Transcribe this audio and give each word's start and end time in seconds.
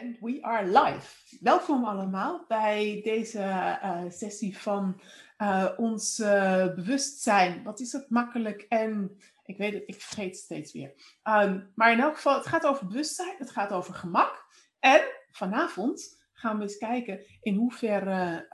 And 0.00 0.16
we 0.20 0.38
are 0.42 0.66
live. 0.66 1.38
Welkom 1.40 1.84
allemaal 1.84 2.44
bij 2.48 3.00
deze 3.04 3.38
uh, 3.38 4.02
sessie 4.08 4.58
van 4.58 5.00
uh, 5.38 5.68
ons 5.76 6.18
uh, 6.18 6.74
bewustzijn. 6.74 7.62
Wat 7.62 7.80
is 7.80 7.92
het 7.92 8.10
makkelijk 8.10 8.62
en 8.68 9.16
ik 9.44 9.56
weet 9.56 9.72
het, 9.72 9.82
ik 9.86 10.00
vergeet 10.00 10.36
steeds 10.36 10.72
weer. 10.72 10.92
Um, 11.24 11.72
maar 11.74 11.92
in 11.92 12.00
elk 12.00 12.14
geval, 12.14 12.34
het 12.34 12.46
gaat 12.46 12.66
over 12.66 12.86
bewustzijn, 12.86 13.34
het 13.38 13.50
gaat 13.50 13.72
over 13.72 13.94
gemak. 13.94 14.46
En 14.78 15.02
vanavond 15.30 16.20
gaan 16.32 16.56
we 16.56 16.62
eens 16.62 16.78
kijken 16.78 17.20
in 17.40 17.54
hoeverre 17.54 18.48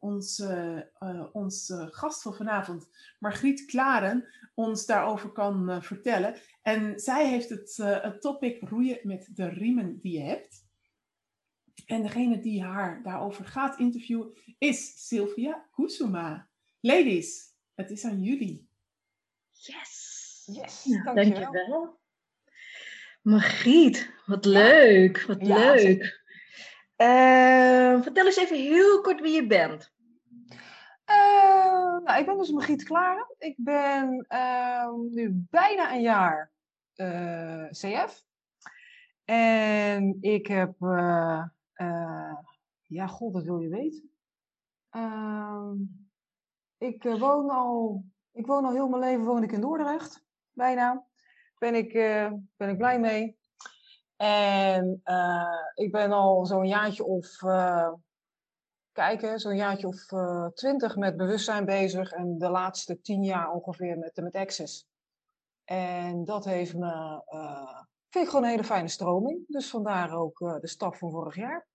onze, 0.00 0.90
onze 1.32 1.88
gast 1.90 2.22
van 2.22 2.34
vanavond, 2.34 2.88
Margriet 3.18 3.64
Klaren, 3.64 4.28
ons 4.54 4.86
daarover 4.86 5.30
kan 5.30 5.82
vertellen. 5.82 6.34
En 6.62 7.00
zij 7.00 7.28
heeft 7.28 7.48
het, 7.48 7.76
het 7.76 8.20
topic 8.20 8.68
roeien 8.68 8.98
met 9.02 9.28
de 9.34 9.48
riemen 9.48 9.98
die 10.00 10.12
je 10.12 10.24
hebt. 10.24 10.59
En 11.90 12.02
degene 12.02 12.40
die 12.40 12.62
haar 12.62 13.02
daarover 13.02 13.44
gaat 13.44 13.78
interviewen 13.78 14.32
is 14.58 15.06
Sylvia 15.08 15.66
Kusuma. 15.70 16.48
Ladies, 16.80 17.54
het 17.74 17.90
is 17.90 18.04
aan 18.04 18.22
jullie. 18.22 18.68
Yes! 19.50 20.42
Yes, 20.52 20.84
Nou, 20.84 21.04
dankjewel. 21.14 21.40
dankjewel. 21.52 21.98
Margriet, 23.22 24.12
wat 24.26 24.44
leuk, 24.44 25.22
wat 25.26 25.46
Ja, 25.46 25.56
leuk. 25.56 25.78
zeker. 25.78 26.22
Eh, 26.96 28.02
vertel 28.02 28.26
eens 28.26 28.36
even 28.36 28.56
heel 28.56 29.00
kort 29.00 29.20
wie 29.20 29.32
je 29.34 29.46
bent. 29.46 29.92
Eh, 31.04 31.96
nou, 32.04 32.18
ik 32.18 32.26
ben 32.26 32.36
dus 32.38 32.50
Margriet 32.50 32.82
Klaren. 32.84 33.34
Ik 33.38 33.54
ben 33.56 34.24
ehm, 34.28 34.94
nu 35.10 35.30
bijna 35.50 35.92
een 35.94 36.02
jaar 36.02 36.52
eh, 36.94 37.64
CF. 37.70 38.22
En 39.24 40.16
ik 40.20 40.46
heb, 40.46 40.74
eh, 40.80 41.42
eh, 41.80 42.36
ja, 42.86 43.06
god, 43.06 43.32
dat 43.32 43.44
wil 43.44 43.58
je 43.58 43.68
weten. 43.68 44.10
Ehm, 44.90 45.76
ik 46.78 47.04
eh, 47.04 47.20
woon 47.20 47.50
al, 47.50 48.04
ik 48.32 48.46
woon 48.46 48.64
al 48.64 48.72
heel 48.72 48.88
mijn 48.88 49.02
leven 49.02 49.24
woon 49.24 49.42
ik 49.42 49.52
in 49.52 49.60
Dordrecht, 49.60 50.24
bijna. 50.52 51.06
Ben 51.58 51.74
ik, 51.74 51.92
eh, 51.92 52.32
ben 52.56 52.68
ik 52.68 52.76
blij 52.76 53.00
mee. 53.00 53.38
En 54.16 55.02
ik 55.74 55.92
ben 55.92 56.12
al 56.12 56.46
zo'n 56.46 56.68
jaartje 56.68 57.04
of, 57.04 57.36
kijken, 58.92 59.38
zo'n 59.38 59.56
jaartje 59.56 59.86
of 59.86 60.06
twintig 60.54 60.96
met 60.96 61.16
bewustzijn 61.16 61.64
bezig. 61.64 62.12
En 62.12 62.38
de 62.38 62.48
laatste 62.48 63.00
tien 63.00 63.22
jaar 63.22 63.50
ongeveer 63.50 63.98
met, 63.98 64.16
met 64.16 64.34
Access. 64.34 64.86
En 65.64 66.24
dat 66.24 66.44
heeft 66.44 66.74
me, 66.74 67.22
vind 68.08 68.24
ik 68.24 68.30
gewoon 68.30 68.44
een 68.44 68.50
hele 68.50 68.64
fijne 68.64 68.88
stroming. 68.88 69.44
Dus 69.48 69.70
vandaar 69.70 70.12
ook 70.12 70.38
de 70.38 70.68
stap 70.68 70.96
van 70.96 71.10
vorig 71.10 71.34
jaar. 71.34 71.68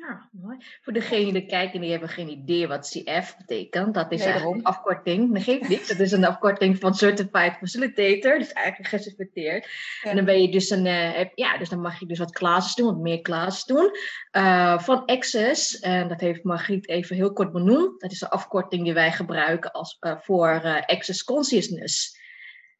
Ja, 0.00 0.28
mooi. 0.32 0.56
Voor 0.82 0.92
degenen 0.92 1.32
die 1.32 1.46
kijken 1.46 1.80
die 1.80 1.90
hebben 1.90 2.08
geen 2.08 2.28
idee 2.28 2.68
wat 2.68 2.88
CF 2.88 3.36
betekent. 3.36 3.94
Dat 3.94 4.12
is 4.12 4.18
Nee, 4.18 4.28
eigenlijk 4.28 4.58
een 4.58 4.64
afkorting. 4.64 5.34
Dat 5.34 5.42
geeft 5.42 5.68
niks. 5.68 5.88
Dat 5.88 5.98
is 5.98 6.12
een 6.12 6.24
afkorting 6.24 6.78
van 6.78 6.94
Certified 6.94 7.56
Facilitator. 7.58 8.38
Dus 8.38 8.52
eigenlijk 8.52 8.88
gecertificeerd. 8.88 9.68
Ja. 10.02 10.10
En 10.10 10.16
dan 10.16 10.24
ben 10.24 10.42
je 10.42 10.50
dus 10.50 10.70
een, 10.70 10.86
eh, 10.86 11.26
ja, 11.34 11.58
dus 11.58 11.68
dan 11.68 11.80
mag 11.80 12.00
je 12.00 12.06
dus 12.06 12.18
wat 12.18 12.32
classes 12.32 12.74
doen, 12.74 12.86
wat 12.86 12.98
meer 12.98 13.20
classes 13.20 13.64
doen. 13.64 13.90
eh, 14.30 14.78
van 14.78 15.04
Access. 15.04 15.78
En 15.78 16.08
dat 16.08 16.20
heeft 16.20 16.42
Margriet 16.44 16.88
even 16.88 17.16
heel 17.16 17.32
kort 17.32 17.52
benoemd. 17.52 18.00
Dat 18.00 18.12
is 18.12 18.18
de 18.18 18.30
afkorting 18.30 18.84
die 18.84 18.92
wij 18.92 19.12
gebruiken 19.12 19.72
als, 19.72 19.96
eh, 20.00 20.16
voor 20.18 20.82
Access 20.86 21.24
Consciousness. 21.24 22.16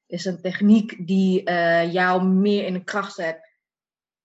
is 0.06 0.24
een 0.24 0.40
techniek 0.40 1.06
die 1.06 1.50
jou 1.90 2.24
meer 2.24 2.64
in 2.64 2.72
de 2.72 2.84
kracht 2.84 3.14
zet 3.14 3.48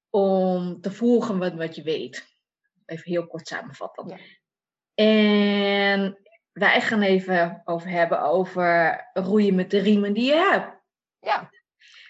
om 0.09 0.81
te 0.81 0.91
volgen 0.91 1.37
wat, 1.37 1.53
wat 1.53 1.75
je 1.75 1.83
weet. 1.83 2.32
Even 2.85 3.11
heel 3.11 3.27
kort 3.27 3.47
samenvatten. 3.47 4.07
Ja. 4.07 4.17
En 4.95 6.17
wij 6.53 6.81
gaan 6.81 7.01
even 7.01 7.61
over 7.65 7.89
hebben 7.89 8.21
over 8.21 9.01
roeien 9.13 9.55
met 9.55 9.71
de 9.71 9.79
riemen 9.79 10.13
die 10.13 10.25
je 10.25 10.49
hebt. 10.51 10.81
Ja, 11.19 11.49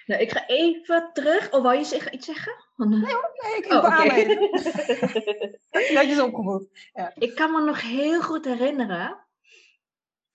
Nou, 0.06 0.22
ik 0.22 0.32
ga 0.32 0.48
even 0.48 1.10
terug. 1.14 1.52
Oh, 1.52 1.62
wou 1.62 1.76
je 1.76 2.10
iets 2.12 2.26
zeggen? 2.26 2.54
Want, 2.76 2.94
eh, 2.94 3.00
nee, 3.02 3.58
ik, 3.58 3.66
oh, 3.66 4.00
aanwezig. 4.00 4.40
Netjes 5.94 6.20
opgevoed. 6.20 6.68
ik 7.16 7.36
kan 7.36 7.52
me 7.52 7.62
nog 7.62 7.82
heel 7.82 8.22
goed 8.22 8.46
herinneren. 8.46 9.18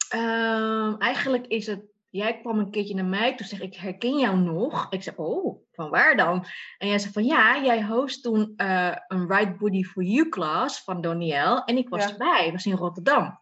Ehm, 0.08 0.94
eigenlijk 0.98 1.46
is 1.46 1.66
het. 1.66 1.80
Jij 2.10 2.40
kwam 2.40 2.58
een 2.58 2.70
keertje 2.70 2.94
naar 2.94 3.04
mij, 3.04 3.36
toen 3.36 3.46
zeg 3.46 3.60
ik, 3.60 3.74
herken 3.74 4.18
jou 4.18 4.38
nog. 4.38 4.86
Ik 4.90 5.02
zei, 5.02 5.16
oh, 5.16 5.62
van 5.72 5.90
waar 5.90 6.16
dan? 6.16 6.44
En 6.78 6.88
jij 6.88 6.98
zei 6.98 7.12
van, 7.12 7.24
ja, 7.24 7.62
jij 7.62 7.82
host 7.84 8.22
toen 8.22 8.52
eh, 8.56 8.96
een 9.08 9.28
Right 9.28 9.58
Body 9.58 9.82
for 9.82 10.02
You 10.02 10.28
class 10.28 10.84
van 10.84 11.00
Doniel. 11.00 11.64
En 11.64 11.76
ik 11.76 11.88
was 11.88 12.04
Ja. 12.04 12.10
erbij, 12.10 12.46
ik 12.46 12.52
was 12.52 12.66
in 12.66 12.76
Rotterdam. 12.76 13.40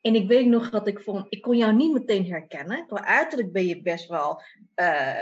En 0.00 0.14
ik 0.14 0.28
weet 0.28 0.46
nog 0.46 0.70
dat 0.70 0.86
ik 0.86 1.00
vond, 1.00 1.26
ik 1.28 1.42
kon 1.42 1.56
jou 1.56 1.72
niet 1.72 1.92
meteen 1.92 2.26
herkennen. 2.26 2.86
Qua 2.86 3.04
uiterlijk 3.04 3.52
ben 3.52 3.66
je 3.66 3.82
best 3.82 4.08
wel 4.08 4.42
eh, 4.74 5.18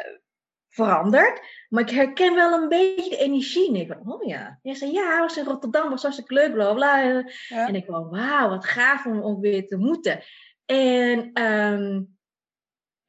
veranderd. 0.68 1.40
Maar 1.68 1.82
ik 1.82 1.90
herken 1.90 2.34
wel 2.34 2.62
een 2.62 2.68
beetje 2.68 3.10
de 3.10 3.16
energie. 3.16 3.68
En 3.68 3.76
ik 3.76 3.86
van, 3.86 4.12
oh 4.12 4.26
ja. 4.26 4.58
Jij 4.62 4.74
zei, 4.74 4.92
ja, 4.92 5.18
was 5.18 5.36
in 5.36 5.44
Rotterdam, 5.44 5.90
was 5.90 6.02
hartstikke 6.02 6.34
leuk, 6.34 6.52
bla 6.52 6.74
bla. 6.74 6.98
Ja. 6.98 7.66
En 7.66 7.74
ik 7.74 7.84
van, 7.84 8.08
wauw, 8.08 8.48
wat 8.48 8.64
gaaf 8.64 9.06
om 9.06 9.20
ook 9.20 9.40
weer 9.40 9.66
te 9.66 9.76
moeten. 9.76 10.20
En, 10.66 11.30
ehm, 11.32 12.02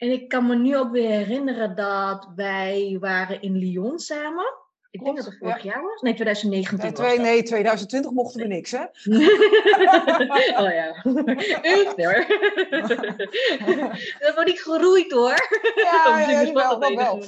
en 0.02 0.12
ik 0.12 0.30
kan 0.30 0.48
me 0.48 0.56
nu 0.56 0.78
ook 0.78 0.92
weer 0.92 1.10
herinneren 1.10 1.76
dat 1.76 2.32
wij 2.36 2.98
waren 3.00 3.42
in 3.42 3.58
Lyon 3.58 4.00
samen. 4.00 4.60
Ik 4.92 5.04
denk 5.04 5.16
dat 5.16 5.26
het 5.26 5.38
vorig 5.38 5.64
jaar 5.64 5.82
was. 5.82 6.02
Nee, 6.02 6.14
2019 6.14 6.78
Nee, 6.78 6.92
was 6.92 7.00
twee, 7.00 7.18
dat. 7.18 7.26
nee, 7.26 7.44
2020 7.44 8.12
mochten 8.12 8.42
we 8.42 8.48
niks, 8.48 8.72
hè? 8.72 8.82
oh 10.64 10.74
ja. 10.74 11.04
Echt 11.62 12.04
hoor. 12.04 12.26
dat 14.20 14.34
wordt 14.34 14.50
niet 14.50 14.62
geroeid 14.62 15.12
hoor. 15.12 15.50
Ja, 15.76 16.54
wel. 16.96 17.24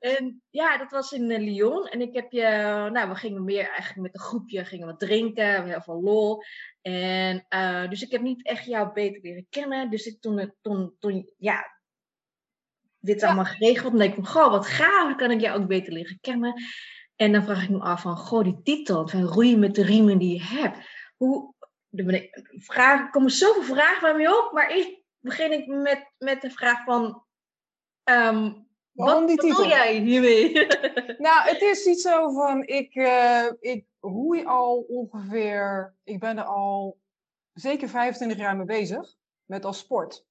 En 0.00 0.42
ja, 0.50 0.78
dat 0.78 0.90
was 0.90 1.12
in 1.12 1.30
eh, 1.30 1.38
Lyon. 1.38 1.86
En 1.86 2.00
ik 2.00 2.14
heb 2.14 2.32
je, 2.32 2.42
nou, 2.92 3.08
we 3.08 3.14
gingen 3.14 3.44
meer 3.44 3.68
eigenlijk 3.68 4.00
met 4.00 4.14
een 4.14 4.20
groepje, 4.20 4.64
gingen 4.64 4.86
wat 4.86 5.00
drinken, 5.00 5.64
heel 5.64 5.80
veel 5.80 6.02
lol. 6.02 6.42
En 6.82 7.46
eh, 7.48 7.88
dus 7.88 8.02
ik 8.02 8.10
heb 8.10 8.20
niet 8.20 8.46
echt 8.46 8.64
jou 8.64 8.92
beter 8.92 9.22
leren 9.22 9.46
kennen. 9.50 9.90
Dus 9.90 10.06
ik, 10.06 10.20
toen, 10.20 10.54
toen, 10.60 10.96
toen, 10.98 11.32
ja, 11.36 11.80
dit 12.98 13.20
Ja. 13.20 13.26
allemaal 13.26 13.44
geregeld. 13.44 13.92
En 13.92 13.98
dan 13.98 14.08
denk 14.08 14.16
ik 14.16 14.24
van, 14.24 14.42
goh, 14.42 14.50
wat 14.50 14.66
gaaf, 14.66 15.04
dan 15.04 15.16
kan 15.16 15.30
ik 15.30 15.40
jou 15.40 15.60
ook 15.60 15.68
beter 15.68 15.92
leren 15.92 16.18
kennen. 16.20 16.62
En 17.16 17.32
dan 17.32 17.42
vraag 17.44 17.62
ik 17.62 17.70
me 17.70 17.80
af 17.80 18.02
van, 18.02 18.16
goh, 18.16 18.44
die 18.44 18.62
titel, 18.62 19.08
van 19.08 19.22
roeien 19.22 19.58
met 19.58 19.74
de 19.74 19.84
riemen 19.84 20.18
die 20.18 20.32
je 20.34 20.42
hebt. 20.42 20.78
Hoe, 21.16 21.54
er 21.90 22.30
vragen, 22.50 23.04
er 23.04 23.10
komen 23.10 23.30
zoveel 23.30 23.62
vragen 23.62 24.00
bij 24.00 24.14
mij 24.14 24.32
op, 24.32 24.52
maar 24.52 24.70
eerst 24.70 25.00
begin 25.18 25.52
ik 25.52 25.66
met, 25.66 26.12
met 26.18 26.40
de 26.40 26.50
vraag 26.50 26.84
van, 26.84 27.24
ehm, 28.04 28.52
Waarom 28.92 29.26
wat 29.26 29.36
bedoel 29.36 29.66
jij 29.66 29.98
hiermee? 29.98 30.66
Nou, 31.18 31.48
het 31.48 31.60
is 31.60 31.86
iets 31.86 32.02
zo 32.02 32.30
van, 32.32 32.66
ik, 32.66 32.94
eh, 32.94 33.46
ik 33.60 33.86
roei 34.00 34.44
al 34.44 34.84
ongeveer, 34.88 35.94
ik 36.04 36.20
ben 36.20 36.38
er 36.38 36.44
al 36.44 36.98
zeker 37.52 37.88
25 37.88 38.38
jaar 38.38 38.56
mee 38.56 38.66
bezig, 38.66 39.16
met 39.44 39.64
als 39.64 39.78
sport. 39.78 40.24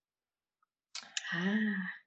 Ah, 1.31 1.45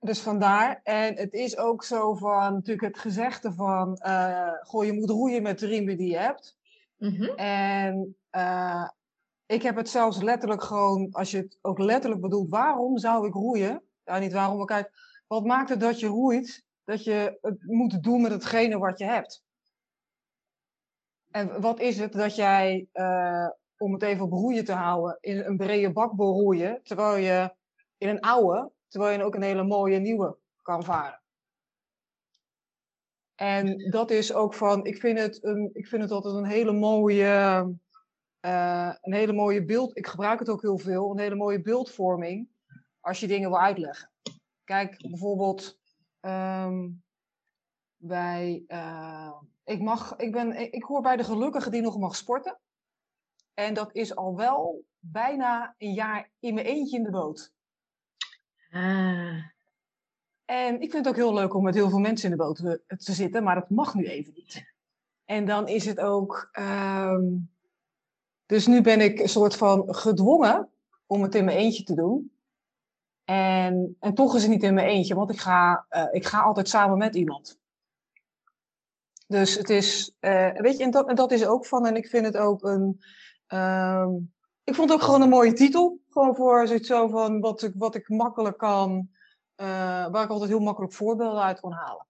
Dus 0.00 0.20
vandaar. 0.20 0.80
En 0.82 1.16
het 1.16 1.32
is 1.32 1.56
ook 1.56 1.84
zo 1.84 2.14
van, 2.14 2.52
natuurlijk 2.52 2.86
het 2.86 2.98
gezegde 2.98 3.52
van, 3.52 3.96
eh 3.96 4.52
goh, 4.62 4.84
je 4.84 4.92
moet 4.92 5.10
roeien 5.10 5.42
met 5.42 5.58
de 5.58 5.66
riemen 5.66 5.96
die 5.96 6.10
je 6.10 6.18
hebt. 6.18 6.58
mhm. 6.98 7.24
En 7.36 8.16
eh, 8.30 8.88
ik 9.46 9.62
heb 9.62 9.76
het 9.76 9.88
zelfs 9.88 10.22
letterlijk 10.22 10.62
gewoon, 10.62 11.08
als 11.12 11.30
je 11.30 11.36
het 11.36 11.58
ook 11.62 11.78
letterlijk 11.78 12.22
bedoelt, 12.22 12.48
waarom 12.50 12.98
zou 12.98 13.26
ik 13.26 13.34
roeien? 13.34 13.82
Ja, 14.04 14.18
niet 14.18 14.32
waarom, 14.32 14.56
maar 14.56 14.66
kijk, 14.66 14.90
wat 15.26 15.44
maakt 15.44 15.68
het 15.68 15.80
dat 15.80 16.00
je 16.00 16.06
roeit? 16.06 16.64
Dat 16.84 17.04
je 17.04 17.38
het 17.40 17.62
moet 17.62 18.02
doen 18.02 18.22
met 18.22 18.32
hetgene 18.32 18.78
wat 18.78 18.98
je 18.98 19.04
hebt. 19.04 19.44
En 21.30 21.60
wat 21.60 21.80
is 21.80 21.98
het 21.98 22.12
dat 22.12 22.34
jij, 22.34 22.88
eh, 22.92 23.48
om 23.76 23.92
het 23.92 24.02
even 24.02 24.24
op 24.24 24.32
roeien 24.32 24.64
te 24.64 24.72
houden, 24.72 25.18
in 25.20 25.38
een 25.38 25.56
brede 25.56 25.92
bak 25.92 26.12
roeien, 26.16 26.80
terwijl 26.82 27.16
je 27.16 27.54
in 27.98 28.08
een 28.08 28.20
oude, 28.20 28.70
terwijl 28.88 29.18
je 29.18 29.24
ook 29.24 29.34
een 29.34 29.42
hele 29.42 29.64
mooie 29.64 29.98
nieuwe 29.98 30.38
kan 30.62 30.84
varen. 30.84 31.22
En 33.34 33.90
dat 33.90 34.10
is 34.10 34.32
ook 34.32 34.54
van, 34.54 34.84
ik 34.86 34.96
vind 34.96 35.18
het, 35.18 35.44
een, 35.44 35.70
ik 35.72 35.86
vind 35.86 36.02
het 36.02 36.10
altijd 36.10 36.34
een 36.34 36.46
hele 36.46 36.72
mooie, 36.72 37.26
eh, 38.40 38.94
een 39.00 39.12
hele 39.12 39.32
mooie 39.32 39.64
beeld. 39.64 39.96
Ik 39.96 40.06
gebruik 40.06 40.38
het 40.38 40.48
ook 40.48 40.62
heel 40.62 40.78
veel, 40.78 41.10
een 41.10 41.18
hele 41.18 41.34
mooie 41.34 41.62
beeldvorming 41.62 42.48
als 43.00 43.20
je 43.20 43.26
dingen 43.26 43.50
wil 43.50 43.60
uitleggen. 43.60 44.11
Kijk, 44.72 44.96
bijvoorbeeld 45.08 45.78
ehm, 46.20 46.88
bij, 47.96 48.64
eh, 48.66 49.32
ik, 49.64 49.80
mag, 49.80 50.16
ik, 50.16 50.32
ben, 50.32 50.72
ik, 50.72 50.82
hoor 50.82 51.02
bij 51.02 51.16
de 51.16 51.24
gelukkigen 51.24 51.70
die 51.70 51.80
nog 51.80 51.98
mag 51.98 52.16
sporten. 52.16 52.60
En 53.54 53.74
dat 53.74 53.94
is 53.94 54.16
al 54.16 54.36
wel 54.36 54.84
bijna 54.98 55.74
een 55.78 55.92
jaar 55.92 56.30
in 56.38 56.54
mijn 56.54 56.66
eentje 56.66 56.96
in 56.96 57.02
de 57.02 57.10
boot. 57.10 57.52
Ah, 58.70 59.44
En 60.44 60.80
ik 60.80 60.90
vind 60.90 61.04
het 61.04 61.08
ook 61.08 61.16
heel 61.20 61.34
leuk 61.34 61.54
om 61.54 61.62
met 61.62 61.74
heel 61.74 61.90
veel 61.90 61.98
mensen 61.98 62.30
in 62.30 62.36
de 62.36 62.42
boot 62.42 62.56
te, 62.56 62.82
te 62.86 63.12
zitten, 63.12 63.42
maar 63.42 63.54
dat 63.54 63.70
mag 63.70 63.94
nu 63.94 64.06
even 64.06 64.32
niet. 64.32 64.74
En 65.24 65.44
dan 65.44 65.68
is 65.68 65.84
het 65.84 66.00
ook. 66.00 66.48
ehm, 66.52 67.24
dus 68.46 68.66
nu 68.66 68.80
ben 68.80 69.00
ik 69.00 69.18
een 69.18 69.28
soort 69.28 69.56
van 69.56 69.94
gedwongen 69.94 70.70
om 71.06 71.22
het 71.22 71.34
in 71.34 71.44
mijn 71.44 71.58
eentje 71.58 71.82
te 71.82 71.94
doen. 71.94 72.32
En, 73.24 73.96
en 74.00 74.14
toch 74.14 74.34
is 74.34 74.42
het 74.42 74.50
niet 74.50 74.62
in 74.62 74.74
mijn 74.74 74.86
eentje, 74.86 75.14
want 75.14 75.30
ik 75.30 75.38
ga, 75.38 75.86
eh, 75.88 76.06
ik 76.10 76.26
ga 76.26 76.40
altijd 76.40 76.68
samen 76.68 76.98
met 76.98 77.14
iemand. 77.14 77.60
Dus 79.26 79.54
het 79.54 79.70
is, 79.70 80.16
eh, 80.20 80.52
weet 80.52 80.76
je, 80.76 80.84
en 80.84 80.90
dat, 80.90 81.08
en 81.08 81.14
dat 81.14 81.32
is 81.32 81.46
ook 81.46 81.66
van, 81.66 81.86
en 81.86 81.96
ik 81.96 82.06
vind 82.06 82.24
het 82.26 82.36
ook 82.36 82.62
een, 82.62 83.02
ehm, 83.46 84.10
ik 84.64 84.74
vond 84.74 84.90
het 84.90 84.98
ook 84.98 85.04
gewoon 85.04 85.22
een 85.22 85.28
mooie 85.28 85.52
titel. 85.52 86.00
Gewoon 86.08 86.36
voor 86.36 86.66
zoiets 86.66 86.88
zo 86.88 87.08
van 87.08 87.40
wat 87.40 87.62
ik, 87.62 87.72
wat 87.76 87.94
ik 87.94 88.08
makkelijk 88.08 88.58
kan, 88.58 89.10
eh, 89.54 89.66
waar 90.10 90.24
ik 90.24 90.30
altijd 90.30 90.50
heel 90.50 90.60
makkelijk 90.60 90.92
voorbeelden 90.92 91.42
uit 91.42 91.60
kon 91.60 91.72
halen. 91.72 92.06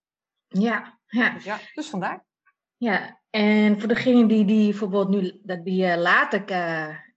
Ja, 0.47 0.99
ja. 1.06 1.35
Dus 1.35 1.44
ja, 1.44 1.58
dus 1.75 1.88
vandaar. 1.91 2.25
Ja, 2.76 3.20
en 3.31 3.79
voor 3.79 3.88
degene 3.88 4.26
die, 4.26 4.44
die 4.44 4.69
bijvoorbeeld 4.69 5.08
nu 5.08 5.41
dat 5.43 5.65
die 5.65 5.97
later 5.97 6.50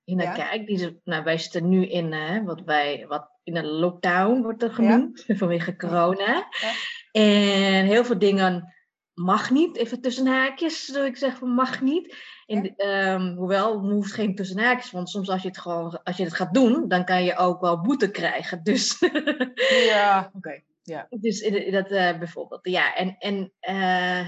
in 0.03 0.18
naar 0.18 0.38
Ja. 0.38 0.48
kijkt, 0.48 0.68
die 0.68 0.77
ze, 0.77 1.00
nou, 1.03 1.24
wij 1.24 1.38
zitten 1.38 1.69
nu 1.69 1.88
in 1.88 2.45
wat 2.45 2.62
wij 2.62 3.06
wat 3.07 3.34
in 3.45 3.56
een 3.56 3.65
lockdown 3.65 4.42
wordt 4.42 4.63
er 4.63 4.71
genoemd 4.74 5.24
vanwege 5.39 5.75
corona. 5.75 6.47
Ja. 6.62 6.71
En 7.12 7.86
heel 7.86 8.06
veel 8.06 8.19
dingen 8.19 8.74
mag 9.13 9.50
niet, 9.51 9.77
even 9.77 10.01
tussen 10.01 10.27
haakjes, 10.27 10.86
zou 10.86 11.06
ik 11.06 11.18
zeggen 11.18 11.39
van 11.39 11.50
mag 11.50 11.81
niet. 11.81 12.15
En, 12.45 12.63
Ja. 12.63 12.71
ehm, 12.75 13.36
hoewel, 13.36 13.81
het 13.83 13.92
hoeft 13.92 14.13
geen 14.13 14.36
tussen 14.36 14.59
haakjes, 14.59 14.92
want 14.92 15.09
soms 15.09 15.30
als 15.30 15.42
je 15.42 15.47
het 15.47 15.57
gewoon 15.57 16.03
als 16.03 16.18
je 16.18 16.24
het 16.24 16.33
gaat 16.33 16.53
doen, 16.53 16.88
dan 16.88 17.06
kan 17.06 17.24
je 17.24 17.36
ook 17.38 17.62
wel 17.62 17.81
boete 17.81 18.12
krijgen. 18.12 18.63
Dus 18.63 19.00
Ja, 19.86 20.30
oké. 20.36 20.62
Dus 21.09 21.39
in- 21.41 21.65
in 21.65 21.71
dat 21.71 21.91
eh, 21.91 22.18
bijvoorbeeld, 22.18 22.59
ja. 22.68 22.95
En, 22.95 23.15
en 23.19 23.51
eh, 23.59 23.75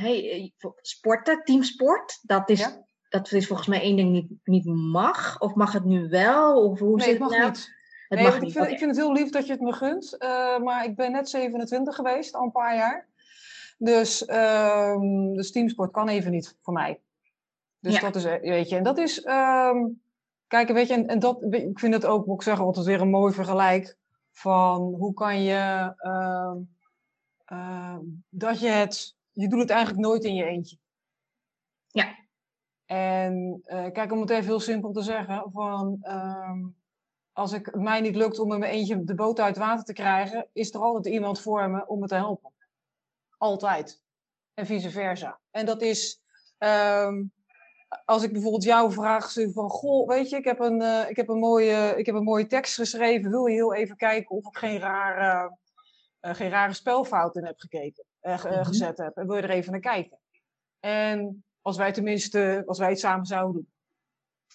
hey, 0.01 0.51
eh, 0.59 0.69
sporten, 0.81 1.43
teamsport, 1.43 2.19
dat 2.21 2.49
is, 2.49 2.59
Ja. 2.59 2.85
dat 3.09 3.31
is 3.31 3.47
volgens 3.47 3.67
mij 3.67 3.81
één 3.81 3.95
ding 3.95 4.11
niet, 4.11 4.29
niet 4.43 4.65
mag. 4.65 5.39
Of 5.39 5.53
mag 5.55 5.71
het 5.73 5.85
nu 5.85 6.07
wel? 6.09 6.69
Of 6.69 6.79
hoe 6.79 6.95
Nee, 6.95 7.03
zit 7.05 7.13
het 7.13 7.21
mag 7.21 7.31
nou? 7.37 7.43
niet. 7.45 7.75
Het 8.07 8.19
nee, 8.19 8.23
mag 8.27 8.31
want 8.31 8.43
niet. 8.43 8.55
Ik 8.55 8.57
vind, 8.61 8.71
ik 8.71 8.77
vind 8.77 8.91
het 8.91 8.99
heel 8.99 9.13
lief 9.13 9.29
dat 9.29 9.45
je 9.45 9.51
het 9.51 9.61
me 9.61 9.73
gunt. 9.73 10.17
eh, 10.17 10.57
maar 10.59 10.85
ik 10.85 10.95
ben 10.95 11.11
net 11.11 11.29
27 11.29 11.95
geweest, 11.95 12.33
al 12.35 12.43
een 12.43 12.51
paar 12.51 12.75
jaar. 12.75 13.07
Dus, 13.77 14.25
ehm 14.25 15.33
dus 15.33 15.51
teamsport 15.51 15.91
kan 15.91 16.07
even 16.07 16.31
niet 16.31 16.57
voor 16.61 16.73
mij. 16.73 16.99
Dus 17.79 17.93
Ja. 17.93 17.99
dat 18.01 18.15
is, 18.15 18.23
eh, 18.23 18.39
weet 18.41 18.69
je, 18.69 18.75
en 18.75 18.83
dat 18.83 18.97
is, 18.97 19.21
ehm, 19.23 19.85
kijk, 20.47 20.69
weet 20.69 20.87
je, 20.87 20.93
en, 20.93 21.07
en 21.07 21.19
dat, 21.19 21.43
ik 21.53 21.79
vind 21.79 21.93
het 21.93 22.05
ook, 22.05 22.25
moet 22.25 22.35
ik 22.35 22.41
zeggen, 22.41 22.65
altijd 22.65 22.85
weer 22.85 23.01
een 23.01 23.09
mooi 23.09 23.33
vergelijk 23.33 23.97
van 24.31 24.81
hoe 24.81 25.13
kan 25.13 25.41
je, 25.43 25.93
ehm, 25.97 26.57
dat 28.29 28.59
je 28.59 28.67
het, 28.69 29.15
je 29.31 29.47
doet 29.47 29.59
het 29.59 29.69
eigenlijk 29.69 30.07
nooit 30.07 30.23
in 30.23 30.35
je 30.35 30.43
eentje. 30.45 30.77
Ja. 31.87 32.15
En 32.85 33.59
eh, 33.63 33.91
kijk, 33.91 34.11
om 34.11 34.19
het 34.19 34.29
even 34.29 34.45
heel 34.45 34.59
simpel 34.59 34.91
te 34.91 35.01
zeggen, 35.01 35.51
van 35.51 35.97
als 37.37 37.53
ik, 37.53 37.75
mij 37.75 38.01
niet 38.01 38.15
lukt 38.15 38.39
om 38.39 38.51
in 38.53 38.59
mijn 38.59 38.71
eentje 38.71 39.03
de 39.03 39.15
boot 39.15 39.39
uit 39.39 39.57
water 39.57 39.85
te 39.85 39.93
krijgen, 39.93 40.47
is 40.53 40.73
er 40.73 40.79
altijd 40.81 41.13
iemand 41.13 41.41
voor 41.41 41.69
me 41.69 41.87
om 41.87 41.99
me 41.99 42.07
te 42.07 42.15
helpen. 42.15 42.51
Altijd. 43.37 44.03
En 44.53 44.65
vice 44.65 44.89
versa. 44.89 45.39
En 45.51 45.65
dat 45.65 45.81
is, 45.81 46.21
ehm, 46.57 47.23
als 48.05 48.23
ik 48.23 48.31
bijvoorbeeld 48.31 48.63
jou 48.63 48.91
vraag 48.91 49.33
van, 49.33 49.69
goh, 49.69 50.07
weet 50.07 50.29
je, 50.29 50.35
ik 50.37 50.43
heb 50.43 50.59
een, 50.59 50.81
eh, 50.81 51.09
ik 51.09 51.15
heb 51.15 51.29
een, 51.29 51.39
mooie, 51.39 51.93
ik 51.97 52.05
heb 52.05 52.15
een 52.15 52.23
mooie 52.23 52.47
tekst 52.47 52.75
geschreven, 52.75 53.29
wil 53.31 53.45
je 53.45 53.53
heel 53.55 53.73
even 53.73 53.95
kijken 53.95 54.35
of 54.35 54.45
ik 54.47 54.57
geen 54.57 54.79
rare, 54.79 55.57
eh, 56.19 56.33
geen 56.35 56.49
rare 56.49 56.73
spelfouten 56.73 57.45
heb 57.45 57.59
gekeken, 57.59 58.03
ge- 58.21 58.29
eh, 58.47 58.55
Mhm. 58.55 58.63
gezet 58.63 58.97
heb. 58.97 59.17
En 59.17 59.27
wil 59.27 59.35
je 59.35 59.41
er 59.41 59.49
even 59.49 59.71
naar 59.71 59.79
kijken? 59.81 60.19
En 60.79 61.43
als 61.61 61.77
wij 61.77 61.91
tenminste, 61.91 62.63
als 62.65 62.79
wij 62.79 62.89
het 62.89 62.99
samen 62.99 63.25
zouden 63.25 63.53
doen. 63.53 63.71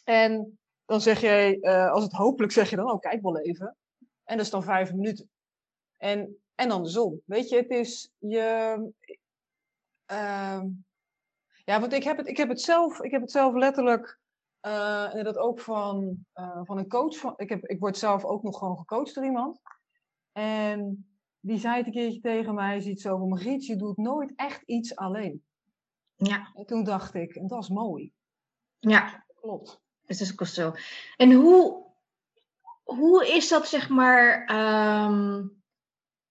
En 0.04 0.58
dan 0.84 1.00
zeg 1.00 1.20
jij, 1.20 1.60
eh, 1.60 1.90
als 1.90 2.02
het 2.02 2.12
hopelijk 2.12 2.52
zeg 2.52 2.70
je 2.70 2.76
dan, 2.76 2.90
oh 2.90 2.98
kijk 3.00 3.22
wel 3.22 3.38
even. 3.38 3.76
En 4.24 4.36
dat 4.36 4.44
is 4.46 4.52
dan 4.52 4.62
vijf 4.62 4.92
minuten. 4.92 5.30
En, 5.96 6.36
en 6.54 6.70
andersom. 6.70 7.22
Weet 7.24 7.48
je, 7.48 7.56
het 7.56 7.70
is 7.70 8.10
je. 8.18 8.92
ehm, 10.06 10.68
ja, 11.64 11.80
want 11.80 11.92
ik 11.92 12.02
heb 12.04 12.16
het, 12.16 12.26
ik 12.26 12.36
heb 12.36 12.48
het, 12.48 12.60
zelf, 12.60 13.00
ik 13.00 13.10
heb 13.10 13.20
het 13.20 13.30
zelf 13.30 13.54
letterlijk. 13.54 14.20
eh, 14.60 15.14
en 15.14 15.24
dat 15.24 15.36
ook 15.38 15.60
van, 15.60 16.26
eh, 16.32 16.60
van 16.62 16.78
een 16.78 16.88
coach. 16.88 17.16
Van, 17.16 17.34
ik, 17.36 17.48
heb, 17.48 17.64
ik 17.64 17.80
word 17.80 17.98
zelf 17.98 18.24
ook 18.24 18.42
nog 18.42 18.58
gewoon 18.58 18.78
gecoacht 18.78 19.14
door 19.14 19.24
iemand. 19.24 19.60
En 20.32 21.06
die 21.40 21.58
zei 21.58 21.76
het 21.76 21.86
een 21.86 21.92
keertje 21.92 22.20
tegen 22.20 22.54
mij: 22.54 22.80
ziet 22.80 23.00
zo 23.00 23.18
van 23.18 23.28
Margriet, 23.28 23.66
je 23.66 23.76
doet 23.76 23.96
nooit 23.96 24.32
echt 24.36 24.62
iets 24.62 24.96
alleen. 24.96 25.44
Ja, 26.16 26.50
En 26.54 26.66
toen 26.66 26.84
dacht 26.84 27.14
ik, 27.14 27.34
en 27.34 27.46
dat 27.46 27.62
is 27.62 27.68
mooi. 27.68 28.12
ja, 28.78 29.24
Klopt. 29.34 29.81
Dat 30.18 30.48
is 30.48 30.60
ook. 30.60 30.78
En 31.16 31.32
hoe, 31.32 31.84
hoe 32.82 33.26
is 33.34 33.48
dat, 33.48 33.68
zeg 33.68 33.88
maar, 33.88 34.44
ehm, 34.44 35.42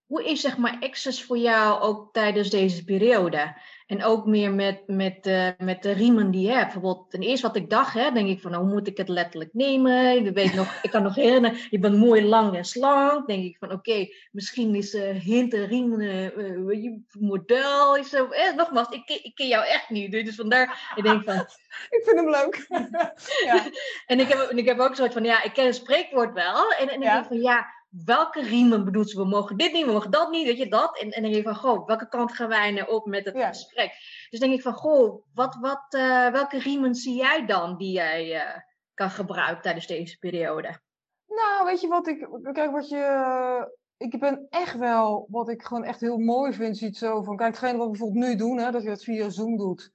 hoe 0.05 0.25
is, 0.25 0.41
zeg 0.41 0.57
maar, 0.57 0.77
Access 0.79 1.23
voor 1.23 1.37
jou 1.37 1.81
ook 1.81 2.13
tijdens 2.13 2.49
deze 2.49 2.83
periode? 2.83 3.55
En 3.91 4.03
ook 4.03 4.25
meer 4.25 4.51
met, 4.53 4.81
met, 4.87 5.25
eh, 5.25 5.47
met 5.57 5.83
de 5.83 5.91
riemen 5.91 6.31
die 6.31 6.41
je 6.47 6.51
hebt. 6.53 6.73
Bijvoorbeeld, 6.73 7.09
ten 7.09 7.21
eerste 7.21 7.47
wat 7.47 7.55
ik 7.55 7.69
dacht, 7.69 7.93
hè, 7.93 8.11
denk 8.11 8.27
ik 8.29 8.41
van, 8.41 8.51
nou, 8.51 8.63
hoe 8.63 8.73
moet 8.73 8.87
ik 8.87 8.97
het 8.97 9.09
letterlijk 9.09 9.53
nemen? 9.53 10.25
Ik, 10.25 10.33
weet 10.33 10.53
nog, 10.53 10.79
ik 10.81 10.91
kan 10.91 11.03
nog 11.03 11.15
herinneren, 11.15 11.57
je 11.69 11.79
bent 11.79 11.97
mooi 11.97 12.25
lang 12.25 12.55
en 12.55 12.65
slank. 12.65 13.27
denk 13.27 13.43
ik 13.43 13.57
van, 13.59 13.71
oké, 13.71 14.07
misschien 14.31 14.75
is 14.75 14.93
eh 14.93 15.15
hint 15.15 15.53
en 15.53 15.99
eh, 15.99 16.91
model. 17.19 17.97
Is, 17.97 18.13
eh, 18.13 18.55
nogmaals, 18.55 18.89
ik, 18.89 19.05
ken- 19.05 19.23
ik 19.23 19.35
ken 19.35 19.47
jou 19.47 19.65
echt 19.65 19.89
niet. 19.89 20.11
Dus 20.11 20.35
vandaar, 20.35 20.93
ik 20.95 21.03
denk 21.03 21.23
van, 21.23 21.35
Ik 21.95 22.01
vind 22.05 22.15
hem 22.19 22.29
leuk. 22.29 22.65
ja. 23.49 23.63
en 24.05 24.19
ik 24.19 24.27
heb, 24.27 24.39
en 24.39 24.57
ik 24.57 24.65
heb 24.65 24.79
ook 24.79 24.95
zoiets 24.95 25.13
van, 25.13 25.23
ja, 25.23 25.43
ik 25.43 25.53
ken 25.53 25.65
het 25.65 25.75
spreekwoord 25.75 26.33
wel. 26.33 26.71
En, 26.71 26.89
en 26.89 26.95
ik 26.97 27.03
Ja. 27.03 27.13
denk 27.13 27.25
van, 27.25 27.41
ja, 27.41 27.65
welke 27.91 28.41
riemen 28.41 28.85
bedoelt 28.85 29.09
ze? 29.09 29.17
We 29.21 29.25
mogen 29.27 29.57
dit 29.57 29.71
niet, 29.73 29.85
we 29.85 29.91
mogen 29.91 30.11
dat 30.11 30.31
niet, 30.31 30.45
weet 30.45 30.57
je, 30.57 30.67
dat. 30.69 30.99
En, 30.99 31.09
en 31.11 31.21
dan 31.21 31.31
denk 31.31 31.45
ik 31.45 31.53
van, 31.53 31.55
goh, 31.61 31.87
welke 31.87 32.07
kant 32.07 32.31
gaan 32.31 32.47
wij 32.47 32.71
nou 32.71 32.89
op 32.89 33.05
met 33.05 33.25
het 33.25 33.35
Ja. 33.35 33.47
gesprek? 33.47 33.91
Dus 34.29 34.39
denk 34.39 34.53
ik 34.53 34.61
van, 34.61 34.73
goh, 34.73 35.23
wat, 35.33 35.55
wat, 35.61 35.85
eh, 35.89 36.27
welke 36.31 36.59
riemen 36.59 36.95
zie 36.95 37.15
jij 37.15 37.45
dan 37.45 37.77
die 37.77 37.91
jij 37.91 38.33
eh, 38.41 38.59
kan 38.93 39.09
gebruiken 39.09 39.61
tijdens 39.61 39.87
deze 39.87 40.17
periode? 40.17 40.79
Nou, 41.27 41.65
weet 41.65 41.81
je 41.81 41.87
wat 41.87 42.07
ik. 42.07 42.27
Kijk, 42.53 42.71
wat 42.71 42.89
je. 42.89 43.79
Ik 43.97 44.19
ben 44.19 44.47
echt 44.49 44.77
wel. 44.77 45.27
Wat 45.29 45.49
ik 45.49 45.63
gewoon 45.63 45.83
echt 45.83 45.99
heel 45.99 46.17
mooi 46.17 46.53
vind. 46.53 46.77
Ziet 46.77 46.97
zo 46.97 47.21
van. 47.23 47.35
Kijk, 47.37 47.49
hetgene 47.49 47.77
wat 47.77 47.85
we 47.85 47.91
bijvoorbeeld 47.91 48.25
nu 48.25 48.35
doen. 48.35 48.57
Hè, 48.57 48.71
dat 48.71 48.83
je 48.83 48.89
het 48.89 49.03
via 49.03 49.29
Zoom 49.29 49.57
doet. 49.57 49.91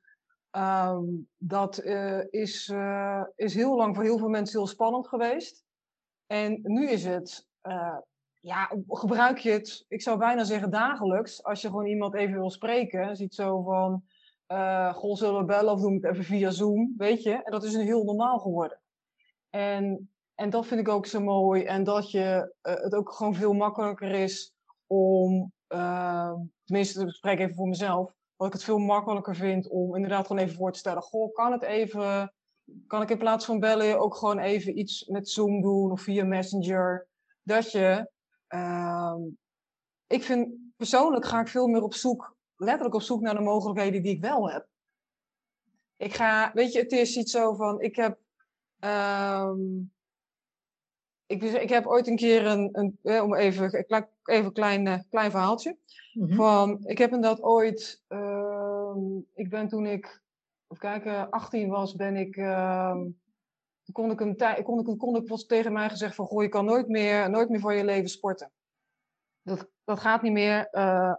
ehm, 0.51 1.05
dat 1.37 1.79
eh, 1.79 2.21
is, 2.31 2.73
is 3.35 3.55
heel 3.55 3.77
lang 3.77 3.95
voor 3.95 4.05
heel 4.05 4.19
veel 4.19 4.29
mensen 4.29 4.59
heel 4.59 4.67
spannend 4.69 5.09
geweest. 5.09 5.65
En 6.27 6.61
nu 6.63 6.89
is 6.89 7.05
het. 7.05 7.47
Eh, 7.69 7.99
ja, 8.41 8.71
gebruik 8.89 9.39
je 9.39 9.51
het. 9.51 9.85
Ik 9.89 10.03
zou 10.03 10.19
bijna 10.19 10.45
zeggen 10.45 10.71
dagelijks. 10.71 11.43
Als 11.43 11.61
je 11.61 11.69
gewoon 11.69 11.87
iemand 11.87 12.15
even 12.15 12.35
wil 12.35 12.51
spreken. 12.51 13.17
Ziet 13.17 13.35
zo 13.35 13.63
van. 13.63 14.05
eh 14.47 14.95
goh, 14.95 15.17
zullen 15.17 15.41
we 15.41 15.47
bellen 15.47 15.73
of 15.73 15.81
doen 15.81 16.01
we 16.01 16.07
het 16.07 16.13
even 16.13 16.25
via 16.25 16.51
Zoom? 16.51 16.95
Weet 16.97 17.23
je? 17.23 17.33
En 17.33 17.51
dat 17.51 17.65
is 17.65 17.75
nu 17.75 17.83
heel 17.83 18.05
normaal 18.05 18.39
geworden. 18.39 18.81
En 19.51 20.11
en 20.37 20.51
dat 20.51 20.67
vind 20.67 20.81
ik 20.81 20.89
ook 20.89 21.07
zo 21.07 21.21
mooi. 21.21 21.65
En 21.65 21.85
dat 21.85 22.11
je, 22.11 22.55
eh, 22.61 22.75
het 22.75 22.95
ook 22.95 23.13
gewoon 23.13 23.35
veel 23.35 23.53
makkelijker 23.53 24.11
is 24.11 24.55
om, 24.87 25.53
uh, 25.69 26.33
tenminste, 26.65 27.03
ik 27.03 27.11
spreek 27.11 27.39
even 27.39 27.55
voor 27.55 27.69
mezelf, 27.69 28.13
dat 28.37 28.47
ik 28.47 28.53
het 28.53 28.65
veel 28.65 28.79
makkelijker 28.79 29.35
vind 29.37 29.69
om 29.69 29.95
inderdaad 29.95 30.27
gewoon 30.27 30.43
even 30.43 30.57
voor 30.57 30.73
te 30.73 30.79
stellen. 30.79 31.03
Goh, 31.03 31.35
kan 31.35 31.53
het 31.53 31.63
even, 31.63 32.33
kan 32.87 33.03
ik 33.03 33.11
in 33.11 33.19
plaats 33.19 33.45
van 33.45 33.61
bellen 33.61 34.01
ook 34.01 34.15
gewoon 34.15 34.39
even 34.39 34.79
iets 34.79 35.07
met 35.07 35.29
Zoom 35.29 35.61
doen 35.61 35.91
of 35.91 36.01
via 36.01 36.25
Messenger? 36.25 37.07
Dat 37.47 37.73
je, 37.73 38.11
ehm, 38.47 39.21
ik 40.07 40.23
vind, 40.23 40.55
persoonlijk 40.77 41.25
ga 41.25 41.41
ik 41.41 41.49
veel 41.49 41.67
meer 41.67 41.83
op 41.83 41.95
zoek, 41.95 42.37
letterlijk 42.57 42.95
op 42.95 43.03
zoek 43.03 43.21
naar 43.21 43.35
de 43.35 43.41
mogelijkheden 43.41 44.03
die 44.03 44.15
ik 44.15 44.21
wel 44.21 44.51
heb. 44.51 44.67
Ik 45.97 46.15
ga, 46.15 46.51
weet 46.55 46.73
je, 46.73 46.79
het 46.79 46.93
is 46.93 47.17
iets 47.17 47.33
zo 47.33 47.55
van, 47.55 47.81
ik 47.81 47.97
heb, 47.97 48.19
ehm, 48.79 49.59
ik, 51.27 51.43
ik 51.43 51.69
heb 51.69 51.87
ooit 51.87 52.07
een 52.07 52.17
keer 52.17 52.47
een, 52.47 52.69
een 52.73 52.99
eh, 53.03 53.23
om 53.23 53.35
even, 53.35 53.75
even 53.75 54.13
een 54.25 54.53
klein, 54.53 54.87
uh, 54.87 54.99
klein 55.11 55.31
verhaaltje. 55.31 55.77
Mhm. 56.13 56.35
Van, 56.35 56.85
ik 56.85 56.99
heb 56.99 57.13
inderdaad 57.13 57.43
ooit, 57.43 58.03
uh, 58.09 58.97
ik 59.35 59.51
ben 59.51 59.69
toen 59.69 59.87
ik, 59.87 60.23
even 60.69 60.79
kijken, 60.79 61.31
18 61.31 61.69
was, 61.69 61.95
ben 61.95 62.17
ik, 62.17 62.37
kon 63.93 64.11
ik 64.11 64.21
een 64.21 64.37
tijd, 64.37 64.65
kon 64.65 64.79
ik, 64.79 64.99
kon 64.99 65.17
ik, 65.17 65.47
tegen 65.47 65.73
mij 65.73 65.89
gezegd 65.89 66.15
van, 66.15 66.27
goh, 66.27 66.43
je 66.43 66.49
kan 66.49 66.65
nooit 66.65 66.89
meer, 66.89 67.31
nooit 67.31 67.49
meer 67.49 67.61
voor 67.61 67.75
je 67.75 67.85
leven 67.85 68.09
sporten. 68.09 68.53
Dat, 69.43 69.69
dat 69.85 70.01
gaat 70.01 70.23
niet 70.23 70.33
meer, 70.33 70.69
uh, 70.73 71.15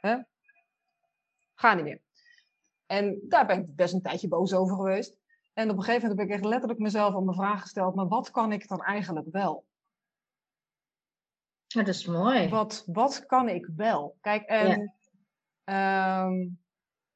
hè? 0.00 0.18
Gaat 1.54 1.76
niet 1.76 1.84
meer. 1.84 2.02
En 2.86 3.20
daar 3.28 3.46
ben 3.46 3.58
ik 3.58 3.76
best 3.76 3.94
een 3.94 4.02
tijdje 4.02 4.28
boos 4.28 4.54
over 4.54 4.76
geweest. 4.76 5.16
En 5.52 5.70
op 5.70 5.76
een 5.76 5.82
gegeven 5.82 6.08
moment 6.08 6.18
heb 6.18 6.28
ik 6.28 6.34
echt 6.34 6.50
letterlijk 6.50 6.80
mezelf 6.80 7.14
aan 7.14 7.26
de 7.26 7.34
vraag 7.34 7.60
gesteld, 7.60 7.94
maar 7.94 8.08
wat 8.08 8.30
kan 8.30 8.52
ik 8.52 8.68
dan 8.68 8.82
eigenlijk 8.82 9.26
wel? 9.30 9.64
Ja, 11.66 11.82
dat 11.82 11.94
is 11.94 12.06
mooi. 12.06 12.48
Wat, 12.48 12.82
wat 12.86 13.26
kan 13.26 13.48
ik 13.48 13.70
wel? 13.76 14.16
Kijk, 14.20 14.44
en 14.44 14.94
ja. 15.64 16.24
um, 16.24 16.58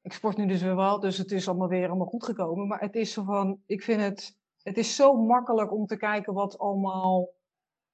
ik 0.01 0.13
sport 0.13 0.37
nu 0.37 0.45
dus 0.45 0.61
weer 0.61 0.75
wel, 0.75 0.99
dus 0.99 1.17
het 1.17 1.31
is 1.31 1.47
allemaal 1.47 1.67
weer 1.67 1.87
allemaal 1.87 2.07
goed 2.07 2.23
gekomen. 2.23 2.67
Maar 2.67 2.79
het 2.79 2.95
is 2.95 3.13
zo 3.13 3.23
van, 3.23 3.61
ik 3.65 3.83
vind 3.83 4.01
het, 4.01 4.37
het 4.63 4.77
is 4.77 4.95
zo 4.95 5.15
makkelijk 5.15 5.73
om 5.73 5.85
te 5.85 5.97
kijken 5.97 6.33
wat 6.33 6.59
allemaal 6.59 7.29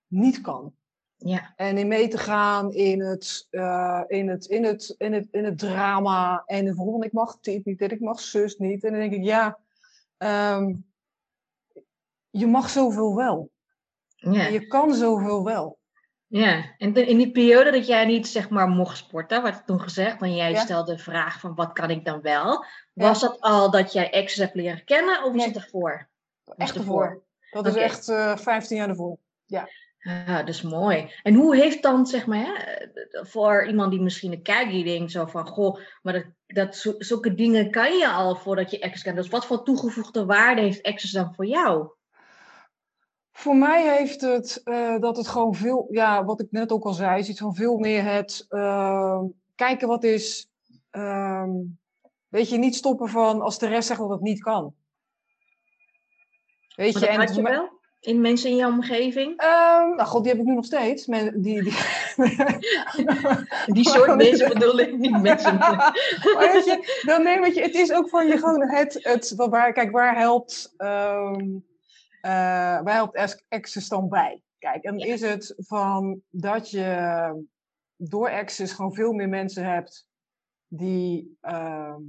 niet 0.08 0.42
kan. 0.42 0.76
Ja. 1.18 1.54
En 1.56 1.78
in 1.78 1.88
mee 1.88 2.08
te 2.08 2.18
gaan 2.18 2.74
in 2.74 3.02
het, 3.02 3.48
uh, 3.52 4.02
in 4.08 4.30
het, 4.30 4.46
in 4.46 4.64
het, 4.64 4.96
in 4.98 5.14
het, 5.14 5.28
in 5.32 5.46
het 5.46 5.58
drama. 5.58 6.44
En 6.46 6.76
volgende, 6.76 7.06
ik 7.06 7.14
mag 7.14 7.40
dit 7.40 7.66
niet 7.66 7.82
en 7.82 7.90
ik 7.90 8.00
mag 8.00 8.20
zus 8.20 8.58
niet. 8.58 8.84
En 8.84 8.92
dan 8.92 9.00
denk 9.00 9.14
ik, 9.14 9.24
ja, 9.24 9.58
um, 10.18 10.86
je 12.30 12.48
mag 12.48 12.70
zoveel 12.70 13.16
wel. 13.16 13.52
Ja. 14.16 14.48
Je 14.48 14.68
kan 14.68 14.94
zoveel 14.94 15.44
wel. 15.44 15.80
Ja, 16.28 16.76
en 16.78 16.94
in 16.94 17.18
die 17.18 17.32
periode 17.32 17.72
dat 17.72 17.88
jij 17.88 18.06
niet 18.06 18.28
zeg 18.28 18.50
maar 18.50 18.68
mocht 18.68 18.98
sporten, 18.98 19.44
werd 19.44 19.66
toen 19.66 19.82
gezegd, 19.82 20.20
want 20.20 20.36
jij 20.36 20.52
Ja. 20.52 20.60
stelde 20.60 20.96
de 20.96 21.02
vraag 21.02 21.40
van 21.40 21.56
wat 21.56 21.74
kan 21.74 21.90
ik 21.90 22.06
dan 22.06 22.22
wel? 22.22 22.66
Was 22.94 23.20
dat 23.22 23.42
al 23.42 23.72
dat 23.72 23.94
jij 23.94 24.12
exes 24.12 24.38
hebt 24.38 24.56
leren 24.56 24.84
kennen 24.84 25.18
of 25.18 25.32
was 25.32 25.36
Nee. 25.36 25.48
het 25.48 25.56
ervoor? 25.56 26.10
Echt 26.58 26.76
ervoor. 26.76 27.24
Dat 27.52 27.68
is 27.68 27.76
echt 27.76 28.10
eh 28.10 28.38
15 28.38 28.78
jaar 28.78 28.90
ervoor. 28.90 29.18
Ja, 29.46 30.38
dat 30.38 30.48
is 30.48 30.62
mooi. 30.62 31.12
En 31.24 31.34
hoe 31.34 31.56
heeft 31.56 31.84
dan, 31.84 32.06
zeg 32.06 32.28
maar, 32.28 32.40
hè, 32.40 33.26
voor 33.26 33.68
iemand 33.68 33.92
die 33.92 34.02
misschien 34.02 34.32
een 34.32 34.42
kijkt, 34.42 34.72
die 34.72 34.84
denkt 34.84 35.12
zo 35.12 35.26
van, 35.26 35.48
goh, 35.48 35.80
maar 36.02 36.14
dat, 36.14 36.26
dat, 36.48 36.96
zulke 36.98 37.34
dingen 37.34 37.72
kan 37.72 37.98
je 37.98 38.10
al 38.10 38.36
voordat 38.36 38.72
je 38.72 38.80
exes 38.80 39.04
kent. 39.04 39.16
Dus 39.16 39.30
wat 39.30 39.46
voor 39.46 39.64
toegevoegde 39.64 40.26
waarde 40.26 40.62
heeft 40.62 40.82
exes 40.82 41.12
dan 41.12 41.34
voor 41.36 41.46
jou? 41.46 41.90
Voor 43.32 43.56
mij 43.56 43.98
heeft 43.98 44.22
het 44.22 44.62
eh, 44.64 45.00
dat 45.00 45.18
het 45.18 45.28
gewoon 45.28 45.56
veel, 45.56 45.88
ja, 45.90 46.26
wat 46.26 46.42
ik 46.42 46.52
net 46.52 46.72
ook 46.72 46.84
al 46.86 46.94
zei, 46.94 47.20
is 47.20 47.30
iets 47.30 47.40
van 47.40 47.56
veel 47.56 47.78
meer 47.78 48.04
het 48.04 48.46
eh, 48.50 49.22
kijken 49.56 49.88
wat 49.88 50.04
is. 50.04 50.50
ehm, 50.90 51.52
weet 52.28 52.50
je, 52.50 52.58
niet 52.58 52.76
stoppen 52.76 53.10
van 53.10 53.42
als 53.42 53.60
de 53.60 53.68
rest 53.68 53.88
zegt 53.88 54.00
dat 54.00 54.10
het 54.10 54.22
niet 54.22 54.44
kan. 54.44 54.76
Weet 56.76 56.94
Maar 56.94 57.02
je, 57.02 57.08
dat 57.08 57.18
en 57.18 57.26
had 57.28 57.36
je 57.36 57.42
wel 57.42 57.80
in 58.00 58.22
mensen 58.22 58.50
in 58.50 58.56
jouw 58.56 58.72
omgeving? 58.72 59.40
Ehm, 59.40 59.96
nou, 59.96 60.06
god, 60.06 60.24
die 60.24 60.32
heb 60.32 60.42
ik 60.42 60.48
nu 60.48 60.54
nog 60.54 60.66
steeds. 60.66 61.06
Men, 61.06 61.42
die, 61.42 61.64
die... 61.64 61.74
Die 63.74 63.90
soort 63.90 64.16
mensen 64.24 64.50
bedoel 64.50 64.80
ik 64.80 64.98
niet 64.98 65.22
mensen. 65.22 65.58
maar 65.58 66.50
weet 66.54 66.66
je, 66.66 67.02
dan 67.06 67.24
nee, 67.24 67.40
weet 67.40 67.56
je, 67.56 67.62
het 67.62 67.76
is 67.76 67.92
ook 67.92 68.10
van 68.10 68.28
je 68.28 68.38
gewoon 68.38 68.70
het, 68.70 69.00
het 69.02 69.34
waar, 69.36 69.74
kijk, 69.74 69.92
waar 69.92 70.18
helpt, 70.18 70.74
ehm 70.78 71.58
eh, 72.26 72.82
waar 72.82 72.94
helpt 72.94 73.46
Access 73.50 73.88
dan 73.88 74.10
bij? 74.10 74.42
Kijk, 74.58 74.84
en 74.84 74.98
Ja. 74.98 75.06
is 75.06 75.22
het 75.22 75.54
van 75.58 76.22
dat 76.30 76.70
je 76.70 77.46
door 77.96 78.30
Access 78.30 78.74
gewoon 78.74 78.94
veel 78.94 79.14
meer 79.14 79.30
mensen 79.30 79.66
hebt 79.66 80.08
die, 80.68 81.38
ehm, 81.42 82.02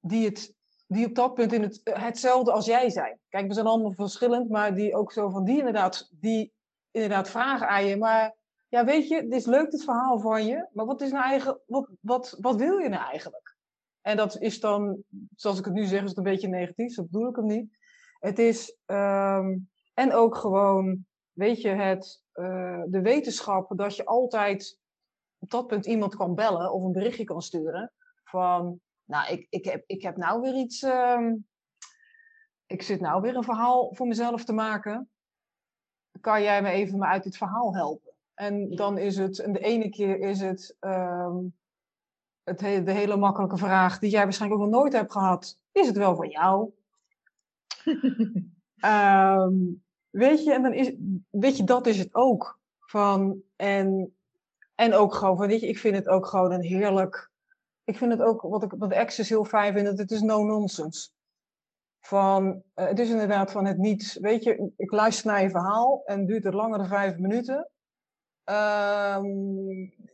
die, 0.00 0.24
het, 0.24 0.54
die 0.92 1.06
op 1.06 1.14
dat 1.14 1.34
punt 1.34 1.52
in 1.52 1.62
het, 1.62 1.80
hetzelfde 1.84 2.52
als 2.52 2.66
jij 2.66 2.90
zijn. 2.90 3.18
Kijk, 3.28 3.46
we 3.46 3.54
zijn 3.54 3.66
allemaal 3.66 3.92
verschillend, 3.92 4.48
maar 4.48 4.74
die 4.74 4.94
ook 4.96 5.12
zo 5.12 5.30
van 5.30 5.44
die 5.44 5.58
inderdaad, 5.58 6.08
die 6.10 6.52
inderdaad 6.90 7.30
vragen 7.30 7.68
aan 7.68 7.86
je, 7.86 7.96
maar 7.96 8.34
ja, 8.68 8.84
weet 8.84 9.08
je, 9.08 9.14
het 9.14 9.32
is 9.32 9.46
leuk 9.46 9.72
het 9.72 9.84
verhaal 9.84 10.20
van 10.20 10.46
je, 10.46 10.68
maar 10.72 10.86
wat 10.86 11.00
is 11.00 11.10
nou 11.10 11.24
eigen, 11.24 11.60
wat, 11.66 11.88
wat, 12.00 12.36
wat 12.40 12.56
wil 12.56 12.78
je 12.78 12.88
nou 12.88 13.10
eigenlijk? 13.10 13.56
En 14.00 14.16
dat 14.16 14.38
is 14.38 14.60
dan, 14.60 15.02
zoals 15.34 15.58
ik 15.58 15.64
het 15.64 15.74
nu 15.74 15.84
zeg, 15.84 16.02
is 16.02 16.08
het 16.08 16.16
een 16.16 16.22
beetje 16.22 16.48
negatief, 16.48 16.92
zo 16.92 17.02
bedoel 17.02 17.28
ik 17.28 17.36
hem 17.36 17.46
niet. 17.46 17.76
Het 18.18 18.38
is, 18.38 18.76
ehm, 18.86 19.58
en 19.94 20.12
ook 20.12 20.36
gewoon, 20.36 21.06
weet 21.32 21.60
je, 21.60 21.68
het, 21.68 22.22
eh, 22.32 22.82
de 22.86 23.00
wetenschap 23.00 23.72
dat 23.76 23.96
je 23.96 24.04
altijd 24.04 24.78
op 25.38 25.50
dat 25.50 25.66
punt 25.66 25.86
iemand 25.86 26.16
kan 26.16 26.34
bellen 26.34 26.72
of 26.72 26.82
een 26.82 26.92
berichtje 26.92 27.24
kan 27.24 27.42
sturen 27.42 27.92
van, 28.24 28.80
nou, 29.04 29.32
ik, 29.32 29.46
ik, 29.50 29.64
heb, 29.64 29.84
ik 29.86 30.02
heb 30.02 30.16
nou 30.16 30.40
weer 30.40 30.54
iets, 30.54 30.82
ehm, 30.82 31.34
ik 32.66 32.82
zit 32.82 33.00
nou 33.00 33.20
weer 33.20 33.36
een 33.36 33.44
verhaal 33.44 33.94
voor 33.94 34.06
mezelf 34.06 34.44
te 34.44 34.52
maken. 34.52 35.10
Kan 36.20 36.42
jij 36.42 36.62
me 36.62 36.70
even 36.70 36.98
me 36.98 37.06
uit 37.06 37.22
dit 37.22 37.36
verhaal 37.36 37.74
helpen? 37.74 38.12
En 38.34 38.70
dan 38.70 38.98
is 38.98 39.16
het, 39.16 39.38
en 39.38 39.52
de 39.52 39.58
ene 39.58 39.88
keer 39.90 40.18
is 40.18 40.40
het, 40.40 40.76
ehm, 40.80 41.36
het 42.42 42.60
he- 42.60 42.82
de 42.82 42.92
hele 42.92 43.16
makkelijke 43.16 43.56
vraag 43.56 43.98
die 43.98 44.10
jij 44.10 44.22
waarschijnlijk 44.22 44.60
ook 44.62 44.70
nog 44.70 44.80
nooit 44.80 44.92
hebt 44.92 45.12
gehad. 45.12 45.58
Is 45.72 45.86
het 45.86 45.96
wel 45.96 46.16
van 46.16 46.28
jou? 46.28 46.70
Ehm, 48.76 49.54
weet 50.10 50.44
je, 50.44 50.52
en 50.54 50.62
dan 50.62 50.72
is, 50.72 50.92
weet 51.30 51.56
je, 51.56 51.64
dat 51.64 51.86
is 51.86 51.98
het 51.98 52.14
ook. 52.14 52.60
Van, 52.80 53.42
en, 53.56 54.16
en 54.74 54.94
ook 54.94 55.14
gewoon 55.14 55.36
van, 55.36 55.46
weet 55.46 55.60
je, 55.60 55.68
ik 55.68 55.78
vind 55.78 55.96
het 55.96 56.08
ook 56.08 56.26
gewoon 56.26 56.52
een 56.52 56.62
heerlijk, 56.62 57.30
ik 57.92 57.98
vind 57.98 58.12
het 58.12 58.22
ook, 58.22 58.42
wat 58.42 58.62
ik 58.62 58.74
wat 58.78 58.90
de 58.90 58.98
Access 58.98 59.28
heel 59.28 59.44
fijn 59.44 59.72
vind, 59.72 59.86
dat 59.86 59.98
het 59.98 60.10
is 60.10 60.20
no 60.20 60.44
nonsense. 60.44 61.10
Van, 62.00 62.62
eh, 62.74 62.86
het 62.86 62.98
is 62.98 63.10
inderdaad 63.10 63.52
van 63.52 63.66
het 63.66 63.78
niet, 63.78 64.18
weet 64.20 64.44
je, 64.44 64.72
ik 64.76 64.90
luister 64.90 65.26
naar 65.26 65.42
je 65.42 65.50
verhaal 65.50 66.02
en 66.04 66.26
duurt 66.26 66.44
het 66.44 66.54
langer 66.54 66.78
dan 66.78 66.86
vijf 66.86 67.16
minuten. 67.16 67.70
Ehm, 68.44 69.26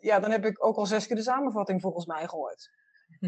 ja, 0.00 0.20
dan 0.20 0.30
heb 0.30 0.44
ik 0.44 0.64
ook 0.64 0.76
al 0.76 0.87
zes 0.87 1.06
keer 1.06 1.16
de 1.16 1.23
samenvatting 1.23 1.80
volgens 1.80 2.06
mij 2.06 2.28
gehoord. 2.28 2.70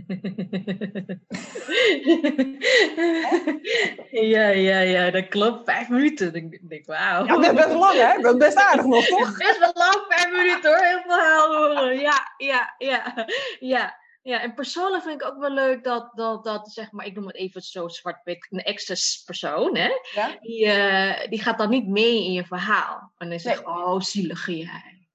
ja, 4.35 4.49
ja, 4.49 4.80
ja, 4.80 5.11
dat 5.11 5.28
klopt. 5.28 5.64
Vijf 5.64 5.88
minuten. 5.88 6.35
Ik 6.35 6.69
denk, 6.69 6.87
wauw. 6.87 7.25
Ja, 7.25 7.37
dat 7.37 7.45
is 7.45 7.52
best 7.52 7.75
lang 7.75 7.92
hè? 7.92 8.21
Dat 8.21 8.33
is 8.33 8.38
best 8.38 8.57
aardig 8.57 8.85
nog, 8.85 9.04
toch? 9.04 9.38
Best 9.47 9.59
wel 9.59 9.73
lang, 9.75 10.04
vijf 10.09 10.30
minuten 10.30 10.71
hoor. 10.71 10.85
Heel 10.85 11.02
verhaal 11.02 11.57
horen. 11.57 12.00
Ja, 12.00 12.35
ja, 12.37 12.75
ja, 12.78 13.26
ja. 13.59 14.00
Ja, 14.23 14.41
en 14.41 14.55
persoonlijk 14.55 15.03
vind 15.03 15.21
ik 15.21 15.27
ook 15.29 15.39
wel 15.39 15.50
leuk 15.50 15.85
dat, 15.85 16.11
dat, 16.15 16.45
dat 16.45 16.73
zeg 16.73 16.93
maar, 16.93 17.07
ik 17.07 17.15
noem 17.15 17.27
het 17.27 17.37
even 17.37 17.62
zo 17.62 17.89
zwart-wit, 17.89 18.47
een 18.50 18.62
excess 18.62 19.23
persoon, 19.23 19.77
hè? 19.77 19.91
Ja? 20.15 20.37
Die, 20.41 20.67
eh, 20.67 21.29
die 21.31 21.43
gaat 21.43 21.59
dan 21.59 21.71
niet 21.71 21.87
mee 21.89 22.25
in 22.25 22.33
je 22.33 22.45
verhaal. 22.45 23.12
En 23.17 23.31
dan 23.31 23.39
zegt, 23.41 23.65
Nee. 23.67 23.75
oh, 23.75 24.00
zielig 24.00 24.47
jij. 24.47 25.09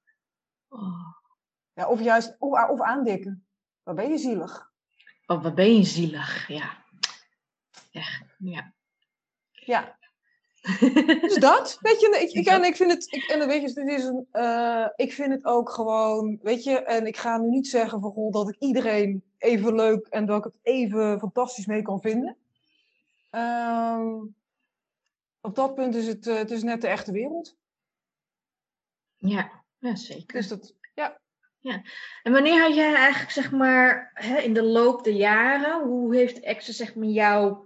Oh, 0.67 1.13
Ja, 1.73 1.87
of 1.87 2.01
juist, 2.01 2.35
of, 2.39 2.69
of 2.69 2.81
aandikken. 2.81 3.47
Dan 3.83 3.95
ben 3.95 4.09
je 4.09 4.17
zielig. 4.17 4.71
oh, 5.25 5.43
wat 5.43 5.55
ben 5.55 5.75
je 5.75 5.83
zielig, 5.83 6.47
ja. 6.47 6.83
Echt, 7.91 8.23
ja. 8.37 8.73
Ja. 9.51 9.97
Dus 11.21 11.35
dat, 11.49 11.77
weet 11.81 11.99
je, 11.99 12.17
ik, 12.21 12.31
ik, 12.31 12.47
en 12.47 12.63
ik 12.63 12.75
vind 12.75 12.91
het, 12.91 13.13
ik, 13.13 13.23
en 13.23 13.47
weet 13.47 13.61
je, 13.61 13.73
dit 13.73 13.99
is 13.99 14.03
een, 14.03 14.27
eh, 14.31 14.87
ik 14.95 15.13
vind 15.13 15.31
het 15.31 15.45
ook 15.45 15.69
gewoon, 15.69 16.39
weet 16.41 16.63
je, 16.63 16.79
en 16.79 17.05
ik 17.05 17.17
ga 17.17 17.37
nu 17.37 17.49
niet 17.49 17.67
zeggen 17.67 18.01
van, 18.01 18.11
goh, 18.11 18.31
dat 18.31 18.49
ik 18.49 18.55
iedereen 18.59 19.23
even 19.37 19.75
leuk 19.75 20.07
en 20.07 20.25
dat 20.25 20.37
ik 20.37 20.43
het 20.43 20.59
even 20.61 21.19
fantastisch 21.19 21.65
mee 21.65 21.81
kan 21.81 22.01
vinden. 22.01 22.37
Ehm, 23.29 24.13
op 25.41 25.55
dat 25.55 25.75
punt 25.75 25.95
is 25.95 26.07
het, 26.07 26.27
eh, 26.27 26.35
het 26.35 26.51
is 26.51 26.63
net 26.63 26.81
de 26.81 26.87
echte 26.87 27.11
wereld. 27.11 27.55
Ja, 29.15 29.63
ja 29.79 29.95
zeker. 29.95 30.37
Dus 30.37 30.47
dat, 30.47 30.73
ja. 31.65 31.81
En 32.23 32.31
wanneer 32.31 32.61
had 32.61 32.75
jij 32.75 32.93
eigenlijk, 32.93 33.31
zeg 33.31 33.51
maar, 33.51 34.11
hè, 34.13 34.37
in 34.37 34.53
de 34.53 34.63
loop 34.63 35.03
der 35.03 35.13
jaren, 35.13 35.87
hoe 35.87 36.15
heeft 36.15 36.45
Access 36.45 36.77
zeg 36.77 36.95
maar 36.95 37.07
jou 37.07 37.64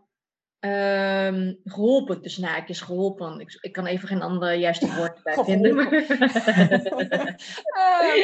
ehm, 0.59 1.53
geholpen, 1.63 2.21
tussen 2.21 2.43
haakjes 2.43 2.81
geholpen? 2.81 3.39
Ik, 3.39 3.57
ik 3.61 3.71
kan 3.71 3.85
even 3.85 4.07
geen 4.07 4.21
ander 4.21 4.53
juiste 4.53 4.95
woord 4.95 5.23
bij 5.23 5.43
vinden. 5.43 5.75
maar- 5.75 5.93
Eh, 7.79 8.23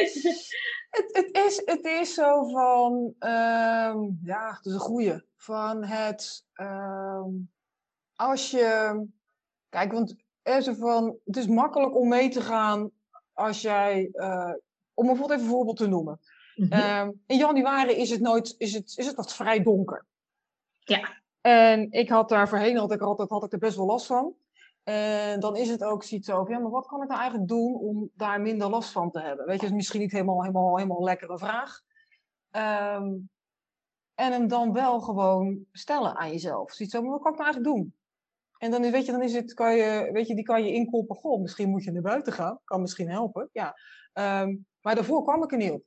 het, 0.90 1.08
het, 1.12 1.30
is, 1.46 1.62
het 1.64 1.84
is 1.84 2.14
zo 2.14 2.48
van, 2.48 3.14
ehm, 3.18 3.98
ja, 4.22 4.54
het 4.56 4.66
is 4.66 4.72
een 4.72 4.78
goeie. 4.78 5.20
Van 5.36 5.84
het, 5.84 6.44
ehm, 6.52 7.28
als 8.14 8.50
je, 8.50 9.04
kijk, 9.68 9.92
want 9.92 10.14
er 10.42 10.56
is 10.56 10.68
van, 10.78 11.16
het 11.24 11.36
is 11.36 11.46
makkelijk 11.46 11.96
om 11.96 12.08
mee 12.08 12.28
te 12.28 12.40
gaan 12.40 12.90
als 13.32 13.60
jij, 13.60 14.08
eh, 14.12 14.52
om 14.94 15.06
bijvoorbeeld 15.06 15.30
even 15.38 15.44
een 15.44 15.54
voorbeeld 15.56 15.76
te 15.76 15.86
noemen. 15.88 16.20
Mhm. 16.54 16.72
Ehm, 16.72 17.10
in 17.26 17.38
januari 17.38 17.92
is 17.92 18.10
het 18.10 18.20
nooit, 18.20 18.54
is 18.58 18.72
het, 18.72 18.92
is 18.96 19.06
het 19.06 19.14
wat 19.16 19.34
vrij 19.34 19.62
donker. 19.62 20.04
Ja. 20.78 21.24
En 21.46 21.90
ik 21.90 22.08
had 22.08 22.28
daar 22.28 22.48
voorheen 22.48 22.76
had 22.76 22.92
ik 22.92 23.00
altijd 23.00 23.30
had 23.30 23.44
ik 23.44 23.52
er 23.52 23.58
best 23.58 23.76
wel 23.76 23.86
last 23.86 24.06
van. 24.06 24.34
En 24.82 25.40
dan 25.40 25.56
is 25.56 25.68
het 25.68 25.84
ook 25.84 26.02
zoiets 26.04 26.30
over, 26.30 26.52
ja, 26.52 26.58
maar 26.58 26.70
wat 26.70 26.86
kan 26.86 27.02
ik 27.02 27.08
nou 27.08 27.20
eigenlijk 27.20 27.48
doen 27.48 27.74
om 27.74 28.10
daar 28.14 28.40
minder 28.40 28.70
last 28.70 28.90
van 28.90 29.10
te 29.10 29.20
hebben? 29.20 29.46
Weet 29.46 29.54
je, 29.54 29.60
dat 29.60 29.70
is 29.70 29.76
misschien 29.76 30.00
niet 30.00 30.12
helemaal, 30.12 30.40
helemaal, 30.40 30.76
helemaal 30.76 30.96
een 30.96 31.04
lekkere 31.04 31.38
vraag. 31.38 31.80
Ehm, 32.50 33.14
en 34.14 34.32
hem 34.32 34.48
dan 34.48 34.72
wel 34.72 35.00
gewoon 35.00 35.66
stellen 35.72 36.16
aan 36.16 36.30
jezelf. 36.30 36.72
Zoiets 36.72 36.96
over, 36.96 37.10
wat 37.10 37.20
kan 37.22 37.32
ik 37.32 37.38
nou 37.38 37.50
eigenlijk 37.50 37.76
doen? 37.76 37.94
En 38.58 38.70
dan, 38.70 38.84
is- 38.84 38.90
weet 38.90 39.06
je, 39.06 39.12
dan 39.12 39.22
is 39.22 39.34
het, 39.34 39.54
kan 39.54 39.76
je, 39.76 40.08
weet 40.12 40.26
je, 40.26 40.34
die 40.34 40.44
kan 40.44 40.64
je 40.64 40.72
inkoppen. 40.72 41.16
Goh, 41.16 41.40
misschien 41.40 41.68
moet 41.70 41.84
je 41.84 41.92
naar 41.92 42.02
buiten 42.02 42.32
gaan. 42.32 42.60
Kan 42.64 42.80
misschien 42.80 43.10
helpen, 43.10 43.48
ja. 43.52 43.74
Ehm, 44.12 44.56
maar 44.80 44.94
daarvoor 44.94 45.22
kwam 45.22 45.42
ik 45.42 45.52
er 45.52 45.58
niet 45.58 45.70
op. 45.70 45.82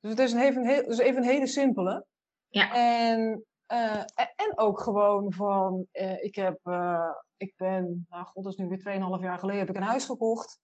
Dus 0.00 0.10
het 0.10 0.20
is 0.20 0.32
een, 0.32 0.40
even, 0.40 0.66
een 0.66 0.84
dus 0.88 0.98
even 0.98 1.22
een 1.22 1.28
hele 1.28 1.46
simpele. 1.46 2.06
Ja. 2.48 2.74
En, 2.74 3.44
eh, 3.66 4.00
en, 4.16 4.52
ook 4.58 4.80
gewoon 4.80 5.32
van, 5.32 5.86
eh, 5.92 6.24
ik 6.24 6.34
heb, 6.34 6.58
eh, 6.62 7.10
ik 7.36 7.54
ben, 7.56 8.06
nou 8.08 8.24
god, 8.24 8.44
dat 8.44 8.52
is 8.52 8.58
nu 8.58 8.68
weer 8.68 8.78
2,5 8.78 9.22
jaar 9.22 9.38
geleden, 9.38 9.60
heb 9.60 9.70
ik 9.70 9.76
een 9.76 9.82
huis 9.82 10.04
gekocht. 10.04 10.60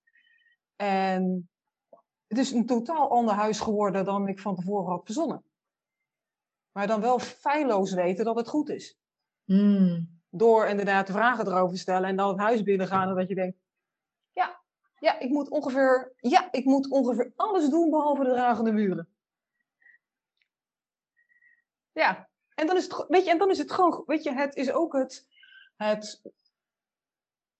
En 0.76 1.50
het 2.26 2.38
is 2.38 2.50
een 2.50 2.66
totaal 2.66 3.10
ander 3.10 3.34
huis 3.34 3.60
geworden 3.60 4.04
dan 4.04 4.28
ik 4.28 4.40
van 4.40 4.54
tevoren 4.54 4.90
had 4.90 5.04
verzonnen. 5.04 5.44
maar 6.72 6.86
dan 6.86 7.00
wel 7.00 7.18
feilloos 7.18 7.92
weten 7.92 8.24
dat 8.24 8.36
het 8.36 8.48
goed 8.48 8.68
is. 8.68 8.98
Hmm. 9.44 10.20
Door 10.30 10.66
inderdaad 10.66 11.06
de 11.06 11.12
vragen 11.12 11.46
erover 11.46 11.74
te 11.74 11.80
stellen 11.80 12.08
en 12.08 12.16
dan 12.16 12.28
het 12.28 12.38
huis 12.38 12.62
binnengaan 12.62 13.08
en 13.08 13.14
dat 13.14 13.28
je 13.28 13.34
denkt, 13.34 13.58
ja, 14.32 14.62
ja, 14.98 15.18
ik 15.18 15.30
moet 15.30 15.48
ongeveer, 15.48 16.12
ja, 16.16 16.52
ik 16.52 16.64
moet 16.64 16.90
ongeveer 16.90 17.32
alles 17.36 17.68
doen 17.68 17.90
behalve 17.90 18.24
de 18.24 18.30
dragende 18.30 18.72
muren. 18.72 19.08
Ja, 21.92 22.30
en 22.54 22.66
dan 22.66 22.76
is 22.76 22.84
het, 22.84 23.04
weet 23.08 23.24
je, 23.24 23.30
en 23.30 23.38
dan 23.38 23.50
is 23.50 23.58
het 23.58 23.72
gewoon, 23.72 24.02
weet 24.06 24.22
je, 24.22 24.32
het 24.32 24.54
is 24.56 24.72
ook 24.72 24.92
het, 24.92 25.26
het 25.76 26.20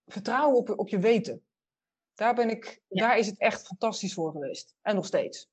vertrouwen 0.06 0.56
op, 0.56 0.78
op 0.78 0.88
je 0.88 0.98
weten. 0.98 1.42
Daar 2.14 2.34
ben 2.34 2.50
ik, 2.50 2.80
Ja. 2.88 3.06
daar 3.06 3.18
is 3.18 3.26
het 3.26 3.38
echt 3.38 3.66
fantastisch 3.66 4.14
voor 4.14 4.30
geweest. 4.30 4.74
En 4.82 4.94
nog 4.94 5.06
steeds. 5.06 5.48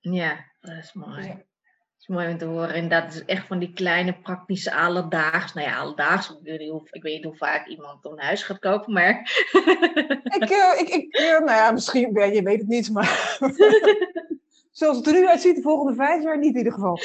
Ja, 0.00 0.44
dat 0.60 0.76
is 0.76 0.92
mooi. 0.92 1.26
Ja. 1.26 1.34
Dat 1.34 2.08
is 2.08 2.16
mooi 2.16 2.32
om 2.32 2.38
te 2.38 2.44
horen. 2.44 2.74
En 2.74 2.88
dat 2.88 3.14
is 3.14 3.24
echt 3.24 3.46
van 3.46 3.58
die 3.58 3.72
kleine 3.72 4.18
praktische 4.20 4.74
alledaags. 4.74 5.52
Nou 5.54 5.66
ja, 5.68 5.78
alledaags. 5.78 6.30
Ik 6.30 6.36
weet 6.42 6.58
niet 6.58 6.70
hoe, 6.70 6.88
ik 6.90 7.02
weet 7.02 7.14
niet 7.14 7.24
hoe 7.24 7.36
vaak 7.36 7.66
iemand 7.66 8.04
een 8.04 8.18
huis 8.18 8.42
gaat 8.42 8.58
kopen, 8.58 8.92
maar. 8.92 9.20
Ik, 10.38 10.50
eh, 10.50 10.80
ik, 10.80 10.88
ik 10.88 11.14
eh, 11.14 11.30
nou 11.30 11.50
ja, 11.50 11.70
misschien, 11.70 12.12
ja, 12.12 12.24
je 12.24 12.42
weet 12.42 12.58
het 12.58 12.68
niet, 12.68 12.90
maar 12.92 13.38
zoals 14.70 14.96
het 14.96 15.06
er 15.06 15.12
nu 15.12 15.28
uitziet, 15.28 15.56
de 15.56 15.62
volgende 15.62 15.94
vijf 15.94 16.22
jaar 16.22 16.38
niet 16.38 16.52
in 16.52 16.58
ieder 16.58 16.72
geval. 16.72 16.98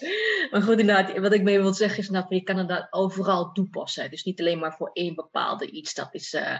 maar 0.50 0.62
goed, 0.62 0.78
inderdaad, 0.78 1.18
wat 1.18 1.32
ik 1.32 1.42
mee 1.42 1.60
wil 1.60 1.74
zeggen 1.74 1.98
is 1.98 2.08
dat 2.08 2.26
je 2.28 2.42
kan 2.42 2.56
het 2.56 2.86
overal 2.90 3.52
toepassen. 3.52 4.10
Dus 4.10 4.24
niet 4.24 4.40
alleen 4.40 4.58
maar 4.58 4.74
voor 4.76 4.90
één 4.92 5.14
bepaalde 5.14 5.70
iets. 5.70 5.94
Dat, 5.94 6.14
is, 6.14 6.32
eh, 6.32 6.58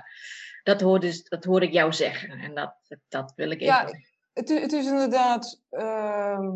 dat, 0.62 0.80
hoorde, 0.80 1.06
dus, 1.06 1.22
dat 1.24 1.44
hoorde 1.44 1.66
ik 1.66 1.72
jou 1.72 1.92
zeggen. 1.92 2.30
En 2.30 2.54
dat, 2.54 2.74
dat 3.08 3.32
wil 3.36 3.50
ik 3.50 3.60
even. 3.60 3.72
Ja, 3.72 3.90
Het, 4.32 4.48
het 4.48 4.72
is 4.72 4.86
inderdaad, 4.86 5.60
ehm, 5.70 6.50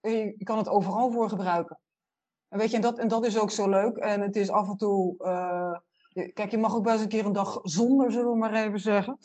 je 0.00 0.44
kan 0.44 0.58
het 0.58 0.68
overal 0.68 1.10
voor 1.10 1.28
gebruiken. 1.28 1.78
En 2.48 2.58
weet 2.58 2.70
je, 2.70 2.76
en 2.76 2.82
dat, 2.82 2.98
en 2.98 3.08
dat 3.08 3.26
is 3.26 3.38
ook 3.38 3.50
zo 3.50 3.68
leuk. 3.68 3.96
En 3.96 4.20
het 4.20 4.36
is 4.36 4.50
af 4.50 4.68
en 4.68 4.76
toe, 4.76 5.14
je- 6.08 6.32
kijk, 6.32 6.50
je 6.50 6.58
mag 6.58 6.74
ook 6.74 6.84
best 6.84 7.00
een 7.02 7.08
keer 7.08 7.26
een 7.26 7.32
dag 7.32 7.58
zonder, 7.62 8.12
zullen 8.12 8.30
we 8.30 8.36
maar 8.36 8.54
even 8.54 8.80
zeggen. 8.80 9.18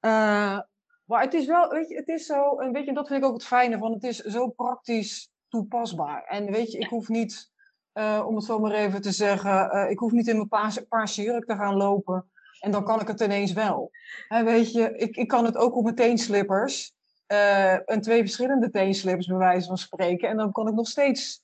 Eh, 0.00 0.58
maar 1.04 1.22
het 1.22 1.34
is 1.34 1.46
wel, 1.46 1.68
weet 1.68 1.88
je, 1.88 1.96
het 1.96 2.08
is 2.08 2.26
zo, 2.26 2.58
en 2.58 2.72
weet 2.72 2.82
je, 2.82 2.88
en 2.88 2.94
dat 2.94 3.06
vind 3.06 3.22
ik 3.22 3.28
ook 3.28 3.34
het 3.34 3.44
fijne 3.44 3.78
van, 3.78 3.92
het 3.92 4.02
is 4.02 4.16
zo 4.18 4.48
praktisch 4.48 5.30
toepasbaar. 5.48 6.24
En 6.24 6.50
weet 6.50 6.72
je, 6.72 6.78
ik 6.78 6.88
hoef 6.88 7.08
niet, 7.08 7.50
eh, 7.92 8.24
om 8.26 8.34
het 8.36 8.44
zo 8.44 8.58
maar 8.58 8.72
even 8.72 9.00
te 9.00 9.12
zeggen, 9.12 9.70
eh, 9.70 9.90
ik 9.90 9.98
hoef 9.98 10.12
niet 10.12 10.28
in 10.28 10.36
mijn 10.36 10.48
paarse, 10.88 11.22
jurk 11.22 11.44
te 11.46 11.56
gaan 11.56 11.76
lopen. 11.76 12.30
En 12.60 12.70
dan 12.70 12.84
kan 12.84 13.00
ik 13.00 13.08
het 13.08 13.20
ineens 13.20 13.52
wel. 13.52 13.90
En 14.28 14.44
weet 14.44 14.72
je, 14.72 14.96
ik, 14.96 15.16
ik 15.16 15.28
kan 15.28 15.44
het 15.44 15.56
ook 15.56 15.76
op 15.76 15.82
mijn 15.82 15.94
teenslippers. 15.94 16.92
eh, 17.26 17.90
en 17.90 18.00
twee 18.00 18.20
verschillende 18.20 18.70
teenslippers 18.70 19.26
bij 19.26 19.36
wijze 19.36 19.66
van 19.66 19.78
spreken. 19.78 20.28
En 20.28 20.36
dan 20.36 20.52
kan 20.52 20.68
ik 20.68 20.74
nog 20.74 20.88
steeds 20.88 21.40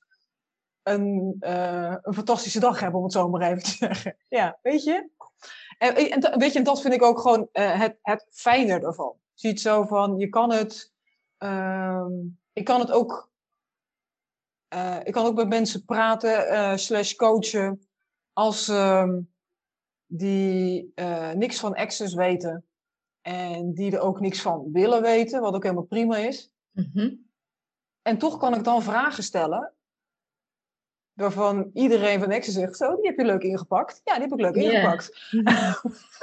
een, 0.83 1.35
een 2.01 2.13
fantastische 2.13 2.59
dag 2.59 2.79
hebben, 2.79 2.97
om 2.99 3.03
het 3.03 3.13
zo 3.13 3.29
maar 3.29 3.41
even 3.41 3.63
te 3.63 3.69
zeggen. 3.85 4.17
Ja, 4.29 4.59
weet 4.61 4.83
je? 4.83 5.09
En, 5.77 5.95
en, 5.95 6.39
weet 6.39 6.51
je, 6.51 6.57
en 6.57 6.63
dat 6.63 6.81
vind 6.81 6.93
ik 6.93 7.03
ook 7.03 7.19
gewoon 7.19 7.49
het, 7.51 7.97
het 8.01 8.27
fijne 8.29 8.79
ervan. 8.79 9.13
Je 9.33 9.47
ziet 9.47 9.61
zo 9.61 9.83
van, 9.83 10.17
je 10.17 10.29
kan 10.29 10.51
het... 10.51 10.93
ehm, 11.37 12.11
ik 12.53 12.63
kan 12.65 12.79
het 12.79 12.91
ook... 12.91 13.29
eh, 14.67 14.97
ik 15.03 15.13
kan 15.13 15.25
ook 15.25 15.35
met 15.35 15.47
mensen 15.47 15.85
praten, 15.85 16.47
eh, 16.47 16.75
slash 16.75 17.13
coachen, 17.13 17.87
als 18.33 18.67
ehm, 18.67 19.21
die 20.05 20.91
eh, 20.95 21.31
niks 21.31 21.59
van 21.59 21.73
Access 21.75 22.13
weten 22.13 22.65
en 23.21 23.73
die 23.73 23.91
er 23.91 23.99
ook 23.99 24.19
niks 24.19 24.41
van 24.41 24.69
willen 24.71 25.01
weten, 25.01 25.41
wat 25.41 25.53
ook 25.53 25.63
helemaal 25.63 25.83
prima 25.83 26.17
is. 26.17 26.51
Mhm. 26.71 27.13
En 28.01 28.17
toch 28.17 28.37
kan 28.37 28.55
ik 28.55 28.63
dan 28.63 28.83
vragen 28.83 29.23
stellen. 29.23 29.73
Waarvan 31.13 31.69
iedereen 31.73 32.19
van 32.19 32.31
Access 32.31 32.57
zegt: 32.57 32.77
Zo, 32.77 32.95
die 32.95 33.05
heb 33.05 33.17
je 33.17 33.25
leuk 33.25 33.43
ingepakt. 33.43 34.01
Ja, 34.03 34.13
die 34.13 34.21
heb 34.21 34.31
ik 34.31 34.39
leuk 34.39 34.55
ingepakt. 34.55 35.11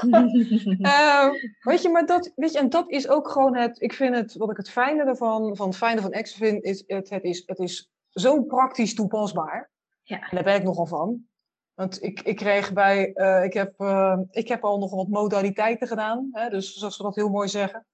Eh, 0.80 1.28
weet 1.60 1.82
je, 1.82 1.88
maar 1.88 2.06
dat, 2.06 2.32
weet 2.36 2.52
je, 2.52 2.58
en 2.58 2.68
dat 2.68 2.90
is 2.90 3.08
ook 3.08 3.28
gewoon 3.28 3.56
het. 3.56 3.80
Ik 3.80 3.92
vind 3.92 4.14
het, 4.16 4.34
wat 4.34 4.50
ik 4.50 4.56
het 4.56 4.70
fijne 4.70 5.04
ervan, 5.04 5.56
van 5.56 5.66
het 5.66 5.76
fijne 5.76 6.00
van 6.00 6.12
Access 6.12 6.38
vind, 6.38 6.64
is: 6.64 6.84
het, 6.86 7.10
het 7.10 7.24
is, 7.24 7.42
het 7.46 7.58
is 7.58 7.91
zo 8.12 8.42
praktisch 8.42 8.94
toepasbaar. 8.94 9.70
Ja. 10.02 10.20
En 10.20 10.28
daar 10.30 10.44
ben 10.44 10.54
ik 10.56 10.62
nogal 10.62 10.86
van. 10.86 11.26
Want 11.74 12.02
ik, 12.02 12.20
ik 12.20 12.36
kreeg 12.36 12.72
bij, 12.72 13.12
eh, 13.12 13.44
ik, 13.44 13.52
heb, 13.52 13.80
eh, 13.80 14.18
ik 14.30 14.48
heb 14.48 14.64
al 14.64 14.78
nog 14.78 14.90
wat 14.94 15.08
modaliteiten 15.08 15.88
gedaan. 15.88 16.28
Hè, 16.32 16.50
dus 16.50 16.74
zoals 16.74 16.96
we 16.96 17.02
dat 17.02 17.14
heel 17.14 17.28
mooi 17.28 17.48
zeggen. 17.48 17.86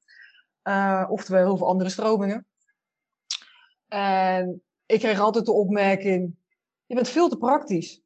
Eh, 0.62 1.06
oftewel 1.08 1.44
heel 1.44 1.56
veel 1.56 1.66
andere 1.66 1.90
stromingen. 1.90 2.46
En 3.88 4.62
ik 4.86 4.98
kreeg 4.98 5.20
altijd 5.20 5.46
de 5.46 5.52
opmerking: 5.52 6.36
je 6.86 6.94
bent 6.94 7.08
veel 7.08 7.28
te 7.28 7.38
praktisch. 7.38 8.02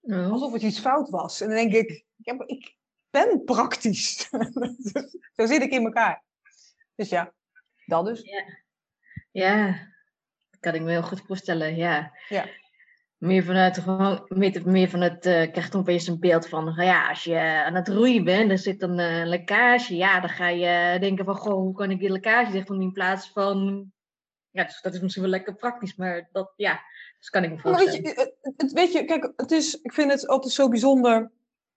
Oh. 0.00 0.30
Alsof 0.30 0.52
het 0.52 0.62
iets 0.62 0.80
fout 0.80 1.10
was. 1.10 1.40
En 1.40 1.46
dan 1.46 1.56
denk 1.56 1.72
ik: 1.72 2.04
ja, 2.16 2.34
maar 2.34 2.46
ik 2.48 2.76
ben 3.10 3.44
praktisch. 3.44 4.28
Zo 5.36 5.46
zit 5.46 5.62
ik 5.62 5.72
in 5.72 5.84
elkaar. 5.84 6.24
Dus 6.94 7.08
ja, 7.08 7.32
dat 7.86 8.04
dus. 8.04 8.22
Ja, 9.32 9.68
dat 9.70 9.78
kan 10.60 10.74
ik 10.74 10.82
me 10.82 10.90
heel 10.90 11.02
goed 11.02 11.22
voorstellen, 11.26 11.76
ja. 11.76 12.12
Ja. 12.28 12.44
Meer 13.18 13.44
vanuit 13.44 13.78
gewoon, 13.78 14.24
meer, 14.64 14.88
vanuit, 14.88 15.26
eh 15.26 15.50
krijgt 15.52 15.72
dan 15.72 15.80
opeens 15.80 16.06
een 16.06 16.18
beeld 16.20 16.48
van, 16.48 16.64
nou 16.64 16.82
ja, 16.82 17.08
als 17.08 17.24
je 17.24 17.38
aan 17.38 17.74
het 17.74 17.88
roeien 17.88 18.24
bent, 18.24 18.50
er 18.50 18.58
zit 18.58 18.82
een 18.82 18.98
eh, 18.98 19.26
lekkage, 19.26 19.96
ja, 19.96 20.20
dan 20.20 20.28
ga 20.30 20.48
je 20.48 20.96
denken 21.00 21.24
van, 21.24 21.34
goh, 21.34 21.52
hoe 21.54 21.74
kan 21.74 21.90
ik 21.90 21.98
die 21.98 22.10
lekkage 22.10 22.52
dicht 22.52 22.66
doen 22.66 22.80
in 22.82 22.92
plaats 22.92 23.30
van, 23.32 23.90
ja, 24.50 24.64
dus 24.64 24.80
dat 24.80 24.94
is 24.94 25.00
misschien 25.00 25.22
wel 25.22 25.30
lekker 25.32 25.54
praktisch, 25.54 25.96
maar 25.96 26.28
dat, 26.32 26.52
ja, 26.56 26.80
dus 27.18 27.30
kan 27.30 27.44
ik 27.44 27.50
me 27.50 27.54
Maar 27.62 27.64
weet 27.64 27.80
voorstellen. 27.80 28.08
je, 28.08 28.34
het, 28.42 28.54
het- 28.56 28.72
weet 28.72 28.92
je, 28.92 29.04
kijk, 29.04 29.32
het 29.36 29.50
is, 29.50 29.80
ik 29.80 29.92
vind 29.92 30.10
het 30.10 30.26
altijd 30.28 30.52
zo 30.52 30.68
bijzonder 30.68 31.30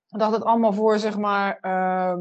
dat 0.08 0.32
het 0.32 0.44
allemaal 0.44 0.74
voor, 0.74 1.00
zeg 1.00 1.18
maar, 1.18 1.58
ehm, 1.62 2.20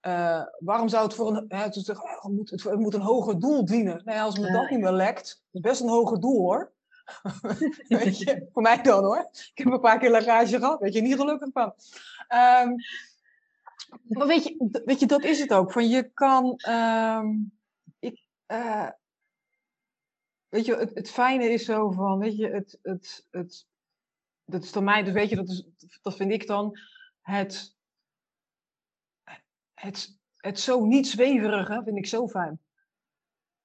eh, 0.00 0.42
waarom 0.58 0.88
zou 0.88 1.04
het 1.04 1.14
voor 1.14 1.36
een, 1.36 1.44
het, 1.48 1.76
is 1.76 1.90
oh, 1.90 2.22
het, 2.22 2.32
moet, 2.32 2.50
het, 2.50 2.74
moet 2.74 2.94
een 2.94 3.00
hoger 3.00 3.40
doel 3.40 3.64
dienen. 3.64 4.02
Nou 4.04 4.16
ja, 4.16 4.24
als 4.24 4.38
me 4.38 4.46
Ah, 4.46 4.52
dat 4.52 4.70
niet 4.70 4.80
meer 4.80 4.92
lekt, 4.92 5.42
is 5.50 5.60
best 5.60 5.80
een 5.80 5.88
hoger 5.88 6.20
doel 6.20 6.40
hoor. 6.40 6.72
weet 7.88 8.18
je, 8.18 8.46
voor 8.52 8.62
mij 8.62 8.82
dan 8.82 9.04
hoor. 9.04 9.28
Ik 9.32 9.50
heb 9.54 9.66
een 9.66 9.80
paar 9.80 9.98
keer 9.98 10.10
lekkage 10.10 10.58
gehad, 10.58 10.80
weet 10.80 10.92
je, 10.92 11.00
niet 11.00 11.14
gelukkig 11.14 11.48
van. 11.52 11.74
Ehm, 12.28 12.74
maar 14.06 14.26
weet 14.26 14.44
je, 14.44 14.80
weet 14.84 15.00
je, 15.00 15.06
dat 15.06 15.24
is 15.24 15.40
het 15.40 15.52
ook. 15.52 15.72
Van 15.72 15.88
je 15.88 16.02
kan, 16.02 16.54
ehm, 16.56 17.28
ik, 17.98 18.24
eh, 18.46 18.88
weet 20.48 20.66
je, 20.66 20.76
het, 20.76 20.94
het 20.94 21.10
fijne 21.10 21.50
is 21.50 21.64
zo 21.64 21.90
van, 21.90 22.18
weet 22.18 22.36
je, 22.36 22.48
het, 22.48 22.78
het, 22.82 23.26
het, 23.30 23.66
dat 24.44 24.62
is 24.62 24.72
dan 24.72 24.84
mij, 24.84 25.02
dus 25.02 25.12
weet 25.12 25.28
je, 25.28 25.36
dat, 25.36 25.48
is, 25.48 25.64
dat 26.02 26.16
vind 26.16 26.32
ik 26.32 26.46
dan 26.46 26.78
het, 27.20 27.76
het, 29.80 30.18
het 30.36 30.60
zo 30.60 30.84
niet 30.84 31.08
zweverige, 31.08 31.80
vind 31.84 31.96
ik 31.96 32.06
zo 32.06 32.28
fijn. 32.28 32.60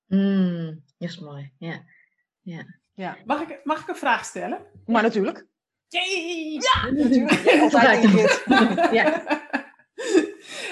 Hmm, 0.06 0.84
dat 0.98 1.10
is 1.10 1.20
mooi, 1.20 1.52
ja. 1.58 1.84
Ja, 2.42 3.18
Mag 3.26 3.42
ik, 3.42 3.60
mag 3.64 3.82
ik 3.82 3.88
een 3.88 3.96
vraag 3.96 4.26
stellen? 4.26 4.66
maar 4.86 5.02
natuurlijk. 5.04 5.46
Yay! 5.88 6.60
Ja, 6.60 6.92
natuurlijk. 6.92 7.62
Altijd. 7.62 8.04
Ja. 8.92 9.24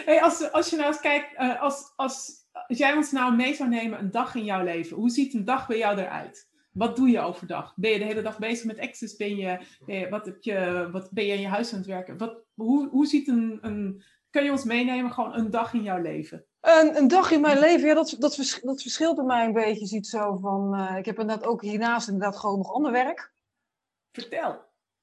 hey, 0.05 0.21
als, 0.21 0.51
als 0.51 0.69
je 0.69 0.75
nou 0.75 0.87
eens 0.87 0.99
kijkt, 0.99 1.35
eh, 1.35 1.61
als, 1.61 1.93
als, 1.95 2.45
als 2.67 2.77
jij 2.77 2.93
ons 2.93 3.11
nou 3.11 3.35
mee 3.35 3.53
zou 3.55 3.69
nemen 3.69 3.99
een 3.99 4.11
dag 4.11 4.35
in 4.35 4.43
jouw 4.43 4.63
leven, 4.63 4.97
hoe 4.97 5.09
ziet 5.09 5.33
een 5.33 5.45
dag 5.45 5.67
bij 5.67 5.77
jou 5.77 5.99
eruit? 5.99 6.49
Wat 6.71 6.95
doe 6.95 7.09
je 7.09 7.19
overdag? 7.19 7.73
Ben 7.75 7.91
je 7.91 7.99
de 7.99 8.05
hele 8.05 8.21
dag 8.21 8.39
bezig 8.39 8.65
met 8.65 8.79
Access? 8.79 9.15
Ben 9.15 9.35
je, 9.35 9.59
ben 9.85 9.95
je, 9.99 10.09
wat, 10.09 10.25
heb 10.25 10.43
je, 10.43 10.89
wat 10.91 11.11
ben 11.11 11.25
je 11.25 11.33
in 11.33 11.41
je 11.41 11.47
huis 11.47 11.71
aan 11.71 11.77
het 11.77 11.87
werken? 11.87 12.17
Wat, 12.17 12.43
hoe, 12.53 12.89
hoe 12.89 13.05
ziet 13.05 13.27
een, 13.27 13.57
een. 13.61 14.03
Kun 14.33 14.43
je 14.43 14.51
ons 14.51 14.63
meenemen, 14.63 15.11
gewoon 15.11 15.33
een 15.33 15.49
dag 15.49 15.73
in 15.73 15.83
jouw 15.83 16.01
leven? 16.01 16.45
Een, 16.61 16.97
een 16.97 17.07
dag 17.07 17.31
in 17.31 17.41
mijn 17.41 17.59
leven, 17.59 17.87
ja, 17.87 17.93
dat, 17.93 18.15
dat, 18.19 18.35
vers- 18.35 18.61
dat 18.61 18.81
verschilt 18.81 19.15
bij 19.15 19.25
mij 19.25 19.45
een 19.45 19.53
beetje. 19.53 19.79
Je 19.79 19.85
ziet 19.85 20.07
zo 20.07 20.35
van, 20.35 20.75
eh, 20.75 20.97
ik 20.97 21.05
heb 21.05 21.19
inderdaad 21.19 21.45
ook 21.45 21.61
hiernaast 21.61 22.07
inderdaad 22.07 22.37
gewoon 22.37 22.57
nog 22.57 22.73
ander 22.73 22.91
werk. 22.91 23.33
Vertel. 24.11 24.59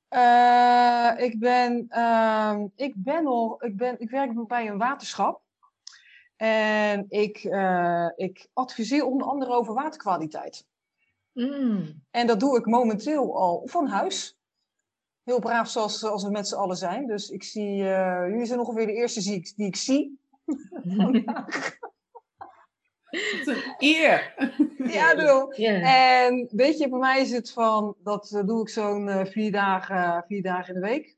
Eh, 0.09 1.12
ik 1.16 1.38
ben, 1.38 1.87
ehm, 1.88 2.66
ik 2.75 2.95
ben 2.97 3.23
nog, 3.23 3.62
ik, 3.62 3.77
ben, 3.77 4.01
ik 4.01 4.11
werk 4.11 4.47
bij 4.47 4.69
een 4.69 4.79
waterschap. 4.79 5.43
En 6.37 7.07
ik, 7.09 7.37
eh, 7.37 8.09
ik 8.16 8.49
adviseer 8.53 9.05
onder 9.05 9.27
andere 9.27 9.53
over 9.53 9.75
waterkwaliteit. 9.75 10.66
Hmm, 11.33 12.03
En 12.11 12.27
dat 12.27 12.40
doe 12.40 12.59
ik 12.59 12.66
momenteel 12.66 13.37
al 13.38 13.62
van 13.64 13.87
huis. 13.87 14.39
Heel 15.31 15.40
braaf 15.40 15.69
zoals, 15.69 15.99
zoals 15.99 16.25
we 16.25 16.31
met 16.31 16.49
z'n 16.49 16.55
allen 16.55 16.77
zijn. 16.77 17.07
Dus 17.07 17.31
ik 17.31 17.43
zie, 17.43 17.88
eh, 17.88 18.29
jullie 18.29 18.47
zijn 18.47 18.59
ongeveer 18.59 18.87
de 18.87 18.93
eerste 18.93 19.21
die 19.21 19.35
ik, 19.35 19.53
die 19.57 19.66
ik 19.66 19.77
zie. 19.77 20.21
Het 23.11 23.40
is 23.40 23.47
een 23.47 23.75
eer. 23.79 24.35
ja, 24.97 25.14
bedoel. 25.14 25.53
En 25.83 26.49
weet 26.51 26.79
je, 26.79 26.88
bij 26.88 26.99
mij 26.99 27.21
is 27.21 27.31
het 27.31 27.53
van, 27.53 27.97
dat 28.03 28.31
eh, 28.31 28.47
doe 28.47 28.61
ik 28.61 28.69
zo'n 28.69 29.09
eh, 29.09 29.25
vier, 29.25 29.53
dagen, 29.53 30.25
vier 30.27 30.43
dagen 30.43 30.75
in 30.75 30.81
de 30.81 30.87
week. 30.87 31.16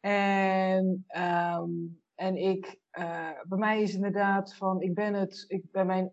En, 0.00 1.04
ehm, 1.06 1.70
en 2.14 2.36
ik, 2.36 2.78
eh, 2.90 3.30
bij 3.44 3.58
mij 3.58 3.82
is 3.82 3.94
inderdaad 3.94 4.54
van, 4.54 4.80
ik 4.80 4.94
ben 4.94 5.14
het, 5.14 5.44
ik, 5.48 5.70
bij 5.70 5.84
mijn, 5.84 6.12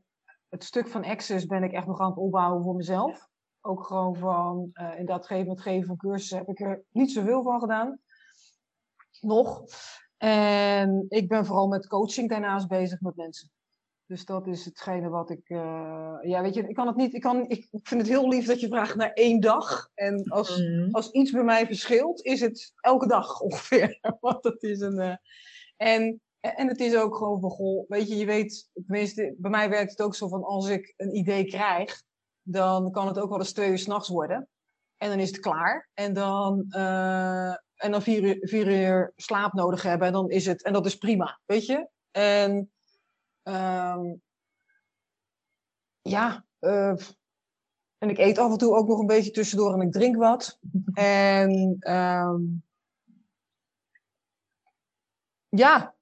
het 0.50 0.64
stuk 0.64 0.88
van 0.88 1.04
Access 1.04 1.46
ben 1.46 1.64
ik 1.64 1.72
echt 1.72 1.88
nog 1.88 2.00
aan 2.00 2.10
het 2.10 2.18
opbouwen 2.18 2.64
voor 2.64 2.76
mezelf. 2.76 3.32
Ook 3.66 3.84
gewoon 3.84 4.16
van, 4.16 4.70
uh, 4.74 5.00
in 5.00 5.06
dat 5.06 5.28
geven, 5.28 5.50
het 5.50 5.62
geven 5.62 5.88
van 5.88 5.98
cursussen 5.98 6.38
heb 6.38 6.50
ik 6.50 6.60
er 6.60 6.84
niet 6.92 7.12
zoveel 7.12 7.44
van 7.44 7.60
gedaan. 7.60 8.00
Nog. 9.22 9.64
En 10.18 11.06
ik 11.10 11.28
ben 11.28 11.46
vooral 11.46 11.68
met 11.68 11.88
coaching 11.88 12.30
daarnaast 12.30 12.68
bezig 12.68 13.02
met 13.02 13.16
mensen. 13.16 13.52
Dus 14.06 14.26
dat 14.26 14.48
is 14.48 14.66
hetgene 14.66 15.10
wat 15.10 15.30
ik. 15.30 15.50
Uh, 15.50 16.18
ja, 16.22 16.42
weet 16.42 16.54
je, 16.54 16.68
ik 16.68 16.76
kan 16.76 16.88
het 16.88 16.96
niet. 16.96 17.14
Ik, 17.14 17.22
kan, 17.22 17.50
ik 17.50 17.68
vind 17.72 18.02
het 18.02 18.10
heel 18.10 18.28
lief 18.28 18.46
dat 18.46 18.60
je 18.60 18.68
vraagt 18.68 18.96
naar 18.96 19.12
één 19.14 19.40
dag. 19.40 19.90
En 19.94 20.24
als, 20.24 20.58
mm. 20.60 20.88
als 20.92 21.12
iets 21.12 21.32
bij 21.32 21.44
mij 21.44 21.66
verschilt, 21.66 22.26
is 22.26 22.42
het 22.42 22.74
elke 22.80 23.08
dag 23.08 23.40
ongeveer. 23.42 24.00
Want 24.20 24.44
het 24.44 24.64
is 24.64 24.80
een. 24.80 25.00
Uh, 25.00 25.16
en, 25.78 26.22
en 26.40 26.68
het 26.68 26.80
is 26.80 26.96
ook 26.96 27.16
gewoon 27.16 27.40
van 27.40 27.50
goh, 27.50 27.90
weet 27.90 28.08
je, 28.08 28.16
je 28.16 28.26
weet, 28.26 28.70
tenminste, 28.74 29.36
bij 29.38 29.52
mij 29.52 29.70
werkt 29.70 29.92
het 29.92 30.02
ook 30.02 30.16
zo 30.16 30.28
van 30.28 30.44
als 30.44 30.68
ik 30.68 30.94
een 30.98 31.16
idee 31.16 31.46
krijg, 31.46 32.04
dan 32.44 32.92
kan 32.92 33.08
het 33.08 33.20
ook 33.20 33.30
wel 33.30 33.40
eens 33.40 33.54
twee 33.54 33.70
uur 33.70 33.80
s'nachts 33.80 34.10
worden. 34.10 34.48
En 34.98 35.10
dan 35.10 35.20
is 35.20 35.30
het 35.30 35.40
klaar. 35.40 35.90
En 35.94 36.14
dan, 36.14 36.66
uh, 36.70 37.50
en 37.76 37.92
dan 37.92 38.02
vier 38.02 38.24
uur, 38.24 38.38
vier 38.42 38.68
uur 38.68 39.12
slaap 39.16 39.54
nodig 39.54 39.82
hebben. 39.82 40.08
En 40.08 40.14
dan 40.14 40.30
is 40.30 40.46
het, 40.46 40.64
en 40.64 40.74
dat 40.74 40.86
is 40.86 40.98
prima, 40.98 41.40
weet 41.46 41.66
je. 41.66 41.88
En 42.12 42.74
Um, 43.44 44.22
ja, 46.02 46.46
uh, 46.60 46.96
en 47.98 48.10
ik 48.10 48.18
eet 48.18 48.38
af 48.38 48.52
en 48.52 48.58
toe 48.58 48.76
ook 48.76 48.88
nog 48.88 49.00
een 49.00 49.06
beetje 49.06 49.32
tussendoor 49.32 49.74
en 49.74 49.82
ik 49.82 49.92
drink 49.92 50.16
wat. 50.16 50.60
En 50.94 51.78
um, 51.92 52.64
ja, 55.50 55.93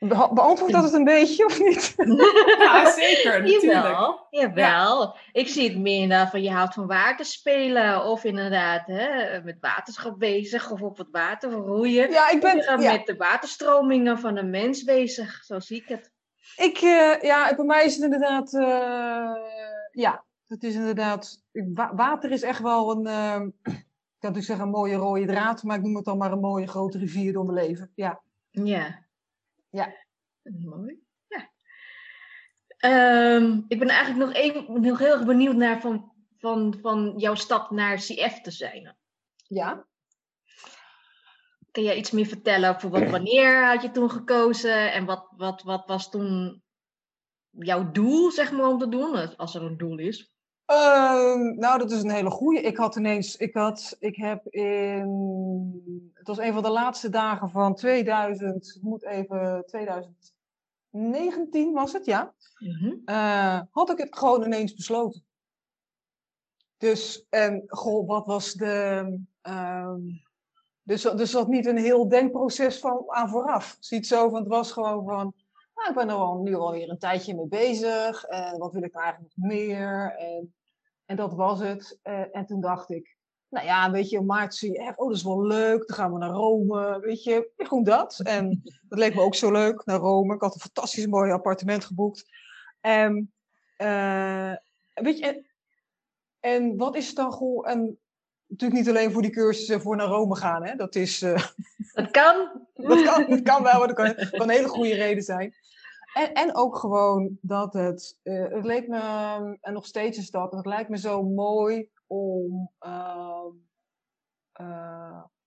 Be 0.00 0.30
beantwoord 0.32 0.72
dat 0.72 0.82
het 0.82 0.92
een 0.92 1.04
beetje 1.04 1.44
of 1.44 1.58
niet? 1.58 1.94
Ja, 2.58 2.90
zeker. 2.90 3.38
Natuurlijk. 3.42 3.62
Jawel, 3.62 4.26
jawel. 4.30 5.00
Ja. 5.02 5.14
Ik 5.32 5.48
zie 5.48 5.68
het 5.68 5.78
meer 5.78 6.28
van 6.28 6.42
je 6.42 6.50
houdt 6.50 6.74
van 6.74 6.86
water 6.86 7.24
spelen 7.24 8.04
of 8.04 8.24
inderdaad 8.24 8.86
hè, 8.86 9.40
met 9.42 9.56
waterschap 9.60 10.18
bezig 10.18 10.70
of 10.70 10.82
op 10.82 10.98
het 10.98 11.08
water 11.10 11.50
roeien. 11.50 12.10
Ja, 12.10 12.30
ik 12.30 12.40
ben 12.40 12.56
ja. 12.56 12.92
met 12.92 13.06
de 13.06 13.16
waterstromingen 13.16 14.18
van 14.18 14.36
een 14.36 14.50
mens 14.50 14.84
bezig. 14.84 15.44
Zo 15.44 15.60
zie 15.60 15.76
ik 15.76 15.88
het. 15.88 16.12
Ik, 16.56 16.80
uh, 16.80 17.20
ja, 17.20 17.54
bij 17.54 17.64
mij 17.64 17.84
is 17.84 17.94
het 17.94 18.04
inderdaad, 18.04 18.52
uh, 18.52 19.36
ja, 19.92 20.24
het 20.46 20.62
is 20.62 20.74
inderdaad, 20.74 21.42
water 21.94 22.30
is 22.30 22.42
echt 22.42 22.60
wel 22.60 22.90
een, 22.90 23.06
uh, 23.16 23.40
ik 23.64 24.26
kan 24.26 24.32
natuurlijk 24.32 24.46
zeggen 24.46 24.64
een 24.64 24.70
mooie 24.70 24.96
rode 24.96 25.26
draad, 25.26 25.62
maar 25.62 25.76
ik 25.76 25.82
noem 25.82 25.96
het 25.96 26.04
dan 26.04 26.18
maar 26.18 26.32
een 26.32 26.40
mooie 26.40 26.66
grote 26.66 26.98
rivier 26.98 27.32
door 27.32 27.44
mijn 27.44 27.66
leven. 27.66 27.90
Ja. 27.94 28.20
Ja. 28.50 29.08
Ja. 29.70 29.94
Mooi. 30.42 31.02
Ja. 31.28 31.50
Um, 33.36 33.64
ik 33.68 33.78
ben 33.78 33.88
eigenlijk 33.88 34.26
nog, 34.26 34.34
één, 34.34 34.82
nog 34.82 34.98
heel 34.98 35.12
erg 35.12 35.24
benieuwd 35.24 35.56
naar 35.56 35.80
van, 35.80 36.12
van, 36.38 36.78
van 36.80 37.14
jouw 37.16 37.34
stap 37.34 37.70
naar 37.70 37.96
CF 37.96 38.40
te 38.40 38.50
zijn. 38.50 38.96
Ja. 39.32 39.86
Kan 41.70 41.82
jij 41.82 41.96
iets 41.96 42.10
meer 42.10 42.26
vertellen 42.26 42.74
over 42.74 42.90
wat, 42.90 43.10
wanneer 43.16 43.66
had 43.66 43.82
je 43.82 43.90
toen 43.90 44.10
gekozen 44.10 44.92
en 44.92 45.04
wat, 45.04 45.32
wat, 45.36 45.62
wat 45.62 45.86
was 45.86 46.10
toen 46.10 46.62
jouw 47.50 47.90
doel, 47.90 48.30
zeg 48.30 48.52
maar, 48.52 48.66
om 48.66 48.78
te 48.78 48.88
doen, 48.88 49.36
als 49.36 49.54
er 49.54 49.62
een 49.62 49.76
doel 49.76 49.98
is? 49.98 50.34
Uh, 50.70 51.34
nou, 51.56 51.78
dat 51.78 51.90
is 51.90 52.02
een 52.02 52.10
hele 52.10 52.30
goede. 52.30 52.60
Ik 52.60 52.76
had 52.76 52.96
ineens, 52.96 53.36
ik 53.36 53.54
had, 53.54 53.96
ik 53.98 54.16
heb 54.16 54.46
in, 54.46 56.10
het 56.14 56.26
was 56.26 56.38
een 56.38 56.52
van 56.52 56.62
de 56.62 56.70
laatste 56.70 57.08
dagen 57.08 57.50
van 57.50 57.74
2000, 57.74 58.78
moet 58.80 59.04
even, 59.04 59.64
2019 59.66 61.72
was 61.72 61.92
het, 61.92 62.04
ja. 62.04 62.34
Mm 62.58 62.70
-hmm. 62.70 63.02
uh, 63.04 63.60
had 63.70 63.90
ik 63.90 63.98
het 63.98 64.18
gewoon 64.18 64.44
ineens 64.44 64.74
besloten. 64.74 65.24
Dus, 66.76 67.26
en 67.28 67.62
goh, 67.66 68.06
wat 68.06 68.26
was 68.26 68.52
de, 68.52 69.18
um, 69.42 70.22
dus, 70.82 71.02
dus 71.02 71.30
dat 71.30 71.48
niet 71.48 71.66
een 71.66 71.78
heel 71.78 72.08
denkproces 72.08 72.78
van 72.78 73.04
aan 73.06 73.28
vooraf. 73.28 73.76
Ziet 73.80 74.06
zo 74.06 74.28
van, 74.28 74.38
het 74.38 74.48
was 74.48 74.72
gewoon 74.72 75.04
van, 75.04 75.34
nou, 75.74 75.88
ik 75.88 75.94
ben 75.94 76.08
er 76.08 76.14
al, 76.14 76.42
nu 76.42 76.54
alweer 76.54 76.90
een 76.90 76.98
tijdje 76.98 77.34
mee 77.34 77.48
bezig. 77.48 78.24
En 78.24 78.58
wat 78.58 78.72
wil 78.72 78.82
ik 78.82 78.92
nou 78.92 79.04
eigenlijk 79.04 79.34
nog 79.36 79.48
meer? 79.48 80.14
En, 80.18 80.54
en 81.10 81.16
dat 81.16 81.34
was 81.34 81.60
het. 81.60 81.98
Uh, 82.04 82.36
en 82.36 82.46
toen 82.46 82.60
dacht 82.60 82.90
ik, 82.90 83.16
nou 83.48 83.66
ja, 83.66 83.90
weet 83.90 84.10
je, 84.10 84.20
maart 84.20 84.54
zie 84.54 84.72
je 84.72 84.92
oh, 84.96 85.06
dat 85.08 85.16
is 85.16 85.22
wel 85.22 85.46
leuk. 85.46 85.86
Dan 85.86 85.96
gaan 85.96 86.12
we 86.12 86.18
naar 86.18 86.30
Rome, 86.30 87.00
weet 87.00 87.24
je, 87.24 87.50
gewoon 87.56 87.84
dat. 87.84 88.20
En 88.22 88.62
dat 88.88 88.98
leek 88.98 89.14
me 89.14 89.20
ook 89.20 89.34
zo 89.34 89.52
leuk, 89.52 89.84
naar 89.84 89.98
Rome. 89.98 90.34
Ik 90.34 90.40
had 90.40 90.54
een 90.54 90.60
fantastisch 90.60 91.06
mooi 91.06 91.30
appartement 91.30 91.84
geboekt. 91.84 92.24
En, 92.80 93.32
uh, 93.78 94.52
weet 94.94 95.18
je, 95.18 95.26
en, 95.26 95.46
en, 96.40 96.76
wat 96.76 96.96
is 96.96 97.06
het 97.06 97.16
dan 97.16 97.32
gewoon, 97.32 97.64
en 97.66 97.98
natuurlijk 98.46 98.80
niet 98.80 98.88
alleen 98.88 99.12
voor 99.12 99.22
die 99.22 99.30
cursussen 99.30 99.80
voor 99.80 99.96
naar 99.96 100.06
Rome 100.06 100.36
gaan. 100.36 100.64
Hè? 100.64 100.74
Dat 100.74 100.94
is. 100.94 101.22
Uh, 101.22 101.46
dat 101.92 102.10
kan. 102.10 102.36
dat 102.74 103.02
kan. 103.02 103.26
Dat 103.28 103.42
kan 103.42 103.62
wel, 103.62 103.86
dat 103.86 103.92
kan, 103.92 104.14
kan, 104.14 104.40
een 104.40 104.50
hele 104.50 104.68
goede 104.68 104.94
reden 104.94 105.22
zijn. 105.22 105.54
En, 106.12 106.32
en 106.32 106.54
ook 106.54 106.76
gewoon 106.76 107.38
dat 107.40 107.72
het. 107.72 108.18
Uh, 108.22 108.48
het 108.48 108.64
leek 108.64 108.88
me. 108.88 108.98
En 109.60 109.72
nog 109.72 109.86
steeds 109.86 110.18
is 110.18 110.30
dat. 110.30 110.52
Het 110.52 110.66
lijkt 110.66 110.90
me 110.90 110.98
zo 110.98 111.22
mooi 111.22 111.88
om. 112.06 112.70
Uh, 112.86 113.46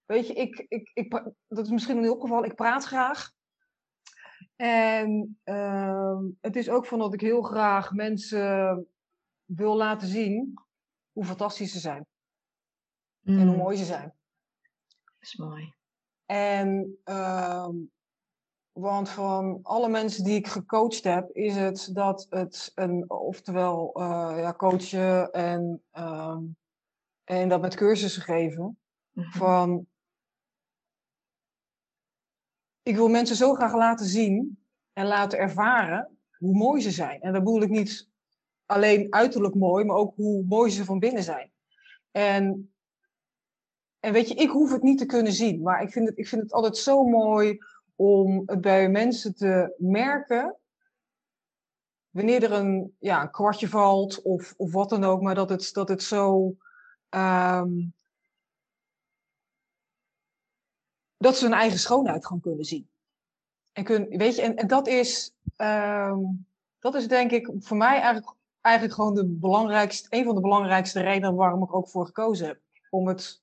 weet 0.06 0.28
je, 0.28 0.34
ik, 0.34 0.66
ik, 0.68 0.92
ik, 0.94 1.12
dat 1.48 1.66
is 1.66 1.72
misschien 1.72 2.00
niet 2.00 2.10
opgevallen. 2.10 2.50
Ik 2.50 2.56
praat 2.56 2.84
graag. 2.84 3.32
En 4.56 5.40
ehm, 5.44 6.24
het 6.42 6.56
is 6.56 6.70
ook 6.70 6.86
van 6.86 7.00
dat 7.00 7.14
ik 7.14 7.22
heel 7.22 7.42
graag 7.42 7.92
mensen 7.92 8.88
wil 9.46 9.76
laten 9.76 10.08
zien 10.08 10.54
hoe 11.12 11.26
fantastisch 11.26 11.72
ze 11.72 11.80
zijn. 11.80 12.06
Mm. 13.20 13.40
En 13.40 13.48
hoe 13.48 13.58
mooi 13.58 13.78
ze 13.78 13.86
zijn. 13.86 14.14
Dat 15.04 15.16
is 15.20 15.36
mooi. 15.36 15.74
En, 16.26 16.98
want 18.74 19.10
van 19.10 19.60
alle 19.64 19.90
mensen 19.90 20.24
die 20.24 20.36
ik 20.36 20.48
gecoacht 20.48 21.04
heb, 21.04 21.30
is 21.32 21.56
het 21.56 21.90
dat 21.92 22.28
het 22.30 22.72
een, 22.76 23.10
oftewel 23.10 24.02
uh, 24.02 24.34
ja, 24.38 24.54
coachen 24.54 25.32
en, 25.32 25.84
uh, 25.94 26.38
en 27.24 27.50
dat 27.50 27.62
met 27.62 27.76
cursussen 27.76 28.22
geven, 28.22 28.64
mm 28.64 29.24
-hmm. 29.24 29.32
van 29.32 29.88
ik 32.84 32.96
wil 32.96 33.08
mensen 33.08 33.36
zo 33.36 33.54
graag 33.54 33.74
laten 33.74 34.06
zien 34.06 34.64
en 34.94 35.06
laten 35.06 35.40
ervaren 35.40 36.18
hoe 36.38 36.58
mooi 36.58 36.82
ze 36.82 36.92
zijn. 36.92 37.22
En 37.22 37.34
dat 37.34 37.44
bedoel 37.44 37.62
ik 37.62 37.70
niet 37.70 38.10
alleen 38.66 39.14
uiterlijk 39.14 39.56
mooi, 39.56 39.86
maar 39.86 39.96
ook 39.96 40.16
hoe 40.16 40.44
mooi 40.46 40.72
ze 40.72 40.86
van 40.86 41.00
binnen 41.00 41.24
zijn. 41.24 41.52
En 42.12 42.74
en 44.00 44.14
weet 44.14 44.28
je, 44.28 44.36
ik 44.36 44.50
hoef 44.50 44.72
het 44.72 44.84
niet 44.84 44.98
te 44.98 45.06
kunnen 45.06 45.34
zien, 45.34 45.62
maar 45.62 45.82
ik 45.82 45.92
vind 45.92 46.08
het, 46.08 46.18
ik 46.18 46.28
vind 46.28 46.42
het 46.42 46.54
altijd 46.54 46.78
zo 46.78 47.04
mooi 47.04 47.58
om 47.96 48.46
bij 48.46 48.90
mensen 48.90 49.36
te 49.36 49.76
merken. 49.78 50.58
Wanneer 52.10 52.44
er 52.44 52.52
een, 52.52 52.96
ja, 53.00 53.22
een 53.22 53.32
kwartje 53.32 53.68
valt 53.68 54.22
of, 54.22 54.54
of 54.58 54.72
wat 54.72 54.90
dan 54.90 55.04
ook, 55.04 55.22
maar 55.22 55.36
dat 55.36 55.50
het, 55.50 55.74
dat 55.74 55.90
het 55.90 56.04
zo. 56.04 56.56
Um, 57.10 57.94
dat 61.18 61.38
ze 61.38 61.44
hun 61.44 61.54
eigen 61.54 61.80
schoonheid 61.80 62.26
gewoon 62.26 62.42
kunnen 62.42 62.66
zien. 62.66 62.90
En, 63.72 63.84
kun, 63.84 64.18
weet 64.18 64.36
je, 64.36 64.42
en, 64.42 64.56
en 64.56 64.68
dat, 64.68 64.88
is, 64.88 65.34
um, 65.58 66.48
dat 66.80 66.96
is 66.96 67.08
denk 67.08 67.32
ik 67.32 67.52
voor 67.60 67.78
mij 67.78 68.00
eigenlijk, 68.00 68.36
eigenlijk 68.62 68.96
gewoon 68.96 69.16
de 69.16 69.26
belangrijkste, 69.26 70.08
een 70.10 70.26
van 70.26 70.36
de 70.36 70.42
belangrijkste 70.42 71.02
redenen 71.02 71.36
waarom 71.36 71.64
ik 71.64 71.74
ook 71.74 71.90
voor 71.90 72.06
gekozen 72.06 72.48
heb. 72.48 72.62
Om 72.90 73.08
het 73.08 73.42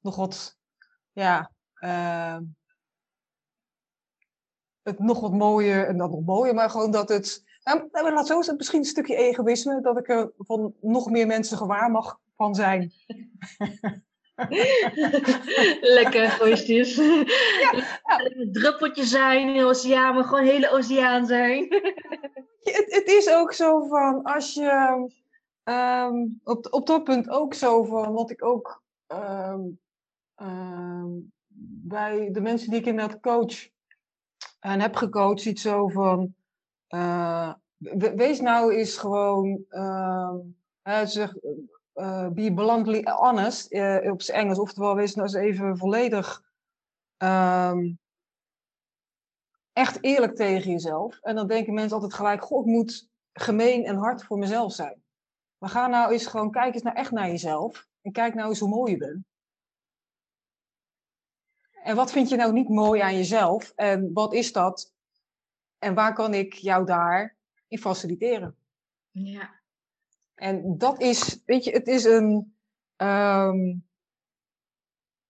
nog 0.00 0.16
wat, 0.16 0.58
ja, 1.12 1.52
uh, 1.80 2.38
het 4.88 4.98
nog 4.98 5.20
wat 5.20 5.32
mooier 5.32 5.86
en 5.86 5.96
dat 5.96 6.10
nog 6.10 6.24
mooier, 6.24 6.54
maar 6.54 6.70
gewoon 6.70 6.90
dat 6.90 7.08
het, 7.08 7.44
nou, 7.62 7.88
nou 7.92 8.12
laat 8.12 8.26
zo 8.26 8.38
is 8.38 8.46
het 8.46 8.56
misschien 8.56 8.78
een 8.78 8.84
stukje 8.84 9.16
egoïsme, 9.16 9.80
dat 9.80 9.98
ik 9.98 10.08
er 10.08 10.32
van 10.38 10.74
nog 10.80 11.10
meer 11.10 11.26
mensen 11.26 11.56
gewaar 11.56 11.90
mag 11.90 12.18
van 12.36 12.54
zijn. 12.54 12.92
Lekker 15.80 16.22
egoïstisch. 16.22 16.94
Ja, 16.94 17.84
druppeltje 18.52 19.04
zijn 19.04 19.48
in 19.48 19.54
de 19.54 19.64
oceaan, 19.64 20.14
maar 20.14 20.24
gewoon 20.24 20.44
hele 20.44 20.70
oceaan 20.70 21.26
zijn. 21.26 21.66
het, 22.62 22.86
het, 22.86 23.06
is 23.06 23.30
ook 23.30 23.52
zo 23.52 23.86
van, 23.86 24.22
als 24.22 24.54
je 24.54 25.08
um, 25.64 26.40
op, 26.44 26.66
op 26.70 26.86
dat 26.86 27.04
punt 27.04 27.28
ook 27.28 27.54
zo 27.54 27.84
van, 27.84 28.12
wat 28.12 28.30
ik 28.30 28.44
ook 28.44 28.82
um, 29.06 29.78
Ehm, 30.38 31.08
bij 31.88 32.28
de 32.32 32.40
mensen 32.40 32.70
die 32.70 32.78
ik 32.78 32.86
inderdaad 32.86 33.20
coach 33.20 33.68
en 34.58 34.80
heb 34.80 34.96
gecoacht, 34.96 35.44
iets 35.44 35.62
zo 35.62 35.88
van. 35.88 36.34
Uh, 36.88 37.52
wees 38.14 38.40
nou 38.40 38.74
eens 38.74 38.96
gewoon. 38.96 39.64
Uh, 39.70 40.34
zeg, 41.04 41.34
uh, 41.94 42.28
be 42.28 42.52
bluntly 42.54 43.02
honest 43.04 43.72
uh, 43.72 44.10
op 44.10 44.22
zijn 44.22 44.40
Engels. 44.40 44.58
Oftewel, 44.58 44.94
wees 44.94 45.14
nou 45.14 45.26
eens 45.26 45.36
even 45.36 45.78
volledig. 45.78 46.42
Um, 47.18 47.98
echt 49.72 49.98
eerlijk 50.00 50.34
tegen 50.34 50.70
jezelf. 50.70 51.18
En 51.22 51.34
dan 51.34 51.46
denken 51.46 51.74
mensen 51.74 51.94
altijd 51.94 52.14
gelijk: 52.14 52.42
Goh, 52.42 52.66
ik 52.66 52.72
moet 52.72 53.08
gemeen 53.32 53.84
en 53.84 53.96
hard 53.96 54.24
voor 54.24 54.38
mezelf 54.38 54.72
zijn. 54.72 55.02
Maar 55.58 55.70
ga 55.70 55.86
nou 55.86 56.12
eens 56.12 56.26
gewoon, 56.26 56.50
kijk 56.50 56.74
eens 56.74 56.82
echt 56.82 57.10
naar 57.10 57.28
jezelf. 57.28 57.86
En 58.02 58.12
kijk 58.12 58.34
nou 58.34 58.48
eens 58.48 58.58
hoe 58.58 58.68
mooi 58.68 58.92
je 58.92 58.98
bent. 58.98 59.27
En 61.88 61.96
wat 61.96 62.12
vind 62.12 62.28
je 62.28 62.36
nou 62.36 62.52
niet 62.52 62.68
mooi 62.68 63.00
aan 63.00 63.14
jezelf? 63.14 63.72
En 63.76 64.12
wat 64.12 64.32
is 64.34 64.52
dat? 64.52 64.92
En 65.78 65.94
waar 65.94 66.14
kan 66.14 66.34
ik 66.34 66.52
jou 66.52 66.86
daar 66.86 67.36
in 67.68 67.78
faciliteren? 67.78 68.56
Ja. 69.10 69.60
En 70.34 70.78
dat 70.78 71.00
is, 71.00 71.42
weet 71.44 71.64
je, 71.64 71.70
het 71.70 71.86
is 71.86 72.04
een. 72.04 72.56
ehm, 72.96 73.76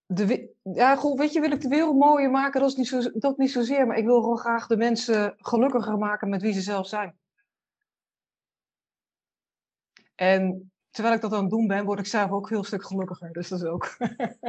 de, 0.07 0.55
ja, 0.63 0.97
goed, 0.97 1.19
weet 1.19 1.33
je, 1.33 1.41
wil 1.41 1.51
ik 1.51 1.61
de 1.61 1.69
wereld 1.69 1.97
mooier 1.97 2.31
maken? 2.31 2.61
Dat 2.61 2.71
is 2.71 2.77
niet, 2.77 2.89
zo, 2.89 3.11
dat 3.15 3.39
niet 3.39 3.51
zozeer, 3.51 3.87
maar 3.87 3.97
ik 3.97 4.05
wil 4.05 4.21
gewoon 4.21 4.39
graag 4.39 4.67
de 4.67 4.77
mensen 4.77 5.35
gelukkiger 5.39 5.99
maken 5.99 6.29
met 6.29 6.43
wie 6.43 6.53
ze 6.53 6.61
zelf 6.61 6.87
zijn. 6.87 7.19
En 10.15 10.73
terwijl 10.91 11.15
ik 11.15 11.21
dat 11.21 11.33
aan 11.33 11.41
het 11.41 11.51
doen 11.51 11.67
ben, 11.67 11.85
word 11.85 11.99
ik 11.99 12.07
zelf 12.07 12.31
ook 12.31 12.49
heel 12.49 12.65
stuk 12.65 12.85
gelukkiger. 12.87 13.33
Dus 13.33 13.49
dat 13.49 13.59
is 13.61 13.67
ook. 13.67 13.97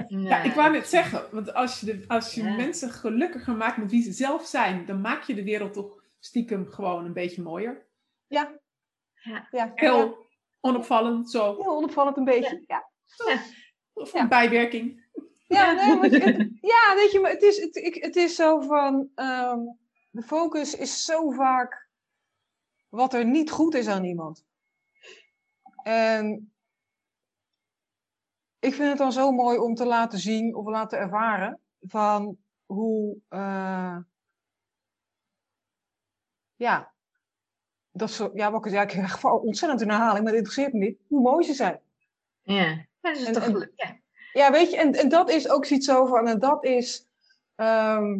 Ja, 0.07 0.41
ik 0.41 0.53
wou 0.53 0.71
net 0.71 0.87
zeggen, 0.87 1.23
want 1.31 1.53
als 1.53 1.79
je, 1.79 1.85
de, 1.85 2.03
als 2.07 2.33
je 2.33 2.43
Ja. 2.43 2.55
mensen 2.55 2.89
gelukkiger 2.91 3.55
maakt 3.55 3.77
met 3.77 3.91
wie 3.91 4.01
ze 4.03 4.11
zelf 4.11 4.45
zijn, 4.45 4.85
dan 4.85 5.01
maak 5.01 5.23
je 5.23 5.33
de 5.35 5.43
wereld 5.43 5.73
toch 5.73 6.03
stiekem 6.19 6.67
gewoon 6.67 7.05
een 7.05 7.13
beetje 7.13 7.41
mooier. 7.41 7.85
Ja. 8.27 8.59
Ja. 9.13 9.47
Ja, 9.51 9.71
Heel 9.75 10.25
onopvallend, 10.59 11.31
zo. 11.31 11.55
heel 11.55 11.75
onopvallend 11.77 12.17
een 12.17 12.23
beetje. 12.23 12.63
Ja. 12.67 12.89
Of 13.93 14.13
Ja. 14.13 14.21
een 14.21 14.27
bijwerking. 14.27 15.07
Ja, 15.47 15.71
nee, 15.71 15.95
maar 15.95 16.09
het, 16.09 16.23
het- 16.23 16.49
ja, 16.61 16.95
weet 16.95 17.11
je, 17.11 17.19
maar 17.21 17.31
het 17.31 17.41
is, 17.41 17.61
het, 17.61 17.75
ik, 17.75 18.03
het 18.03 18.15
is 18.15 18.35
zo 18.35 18.59
van. 18.59 19.09
ehm, 19.15 19.59
de 20.11 20.21
focus 20.21 20.75
is 20.75 21.05
zo 21.05 21.29
vaak 21.31 21.89
wat 22.89 23.13
er 23.13 23.25
niet 23.25 23.51
goed 23.51 23.73
is 23.75 23.87
aan 23.87 24.03
iemand. 24.03 24.45
En 25.89 26.53
ik 28.59 28.73
vind 28.73 28.89
het 28.89 28.97
dan 28.97 29.11
zo 29.11 29.31
mooi 29.31 29.57
om 29.57 29.75
te 29.75 29.85
laten 29.85 30.19
zien 30.19 30.55
of 30.55 30.65
laten 30.65 30.99
ervaren 30.99 31.59
van 31.81 32.37
hoe. 32.65 33.17
eh, 33.29 33.97
ja, 36.55 36.93
dat 37.91 38.11
zo, 38.11 38.31
ja, 38.33 38.51
wat 38.51 38.65
ik, 38.65 38.71
ja, 38.71 38.81
ik 38.81 38.87
krijg 38.87 39.23
ontzettend 39.25 39.81
een 39.81 39.89
herhaling, 39.89 40.23
maar 40.23 40.33
het 40.33 40.41
interesseert 40.43 40.73
me 40.73 40.79
niet. 40.79 40.99
Hoe 41.07 41.21
mooi 41.21 41.45
ze 41.45 41.53
zijn. 41.53 41.81
Ja, 42.41 42.85
dat 43.01 43.17
is 43.17 43.23
En- 43.25 43.33
toch 43.33 43.43
en-. 43.43 43.71
Ja. 43.75 43.97
Ja, 44.33 44.51
weet 44.51 44.71
je, 44.71 44.77
en, 44.77 44.93
en 44.93 45.09
dat 45.09 45.29
is 45.29 45.49
ook 45.49 45.65
zoiets 45.65 45.85
zo 45.85 46.05
van, 46.05 46.27
en 46.27 46.39
dat 46.39 46.63
is, 46.63 47.07
ehm, 47.55 48.19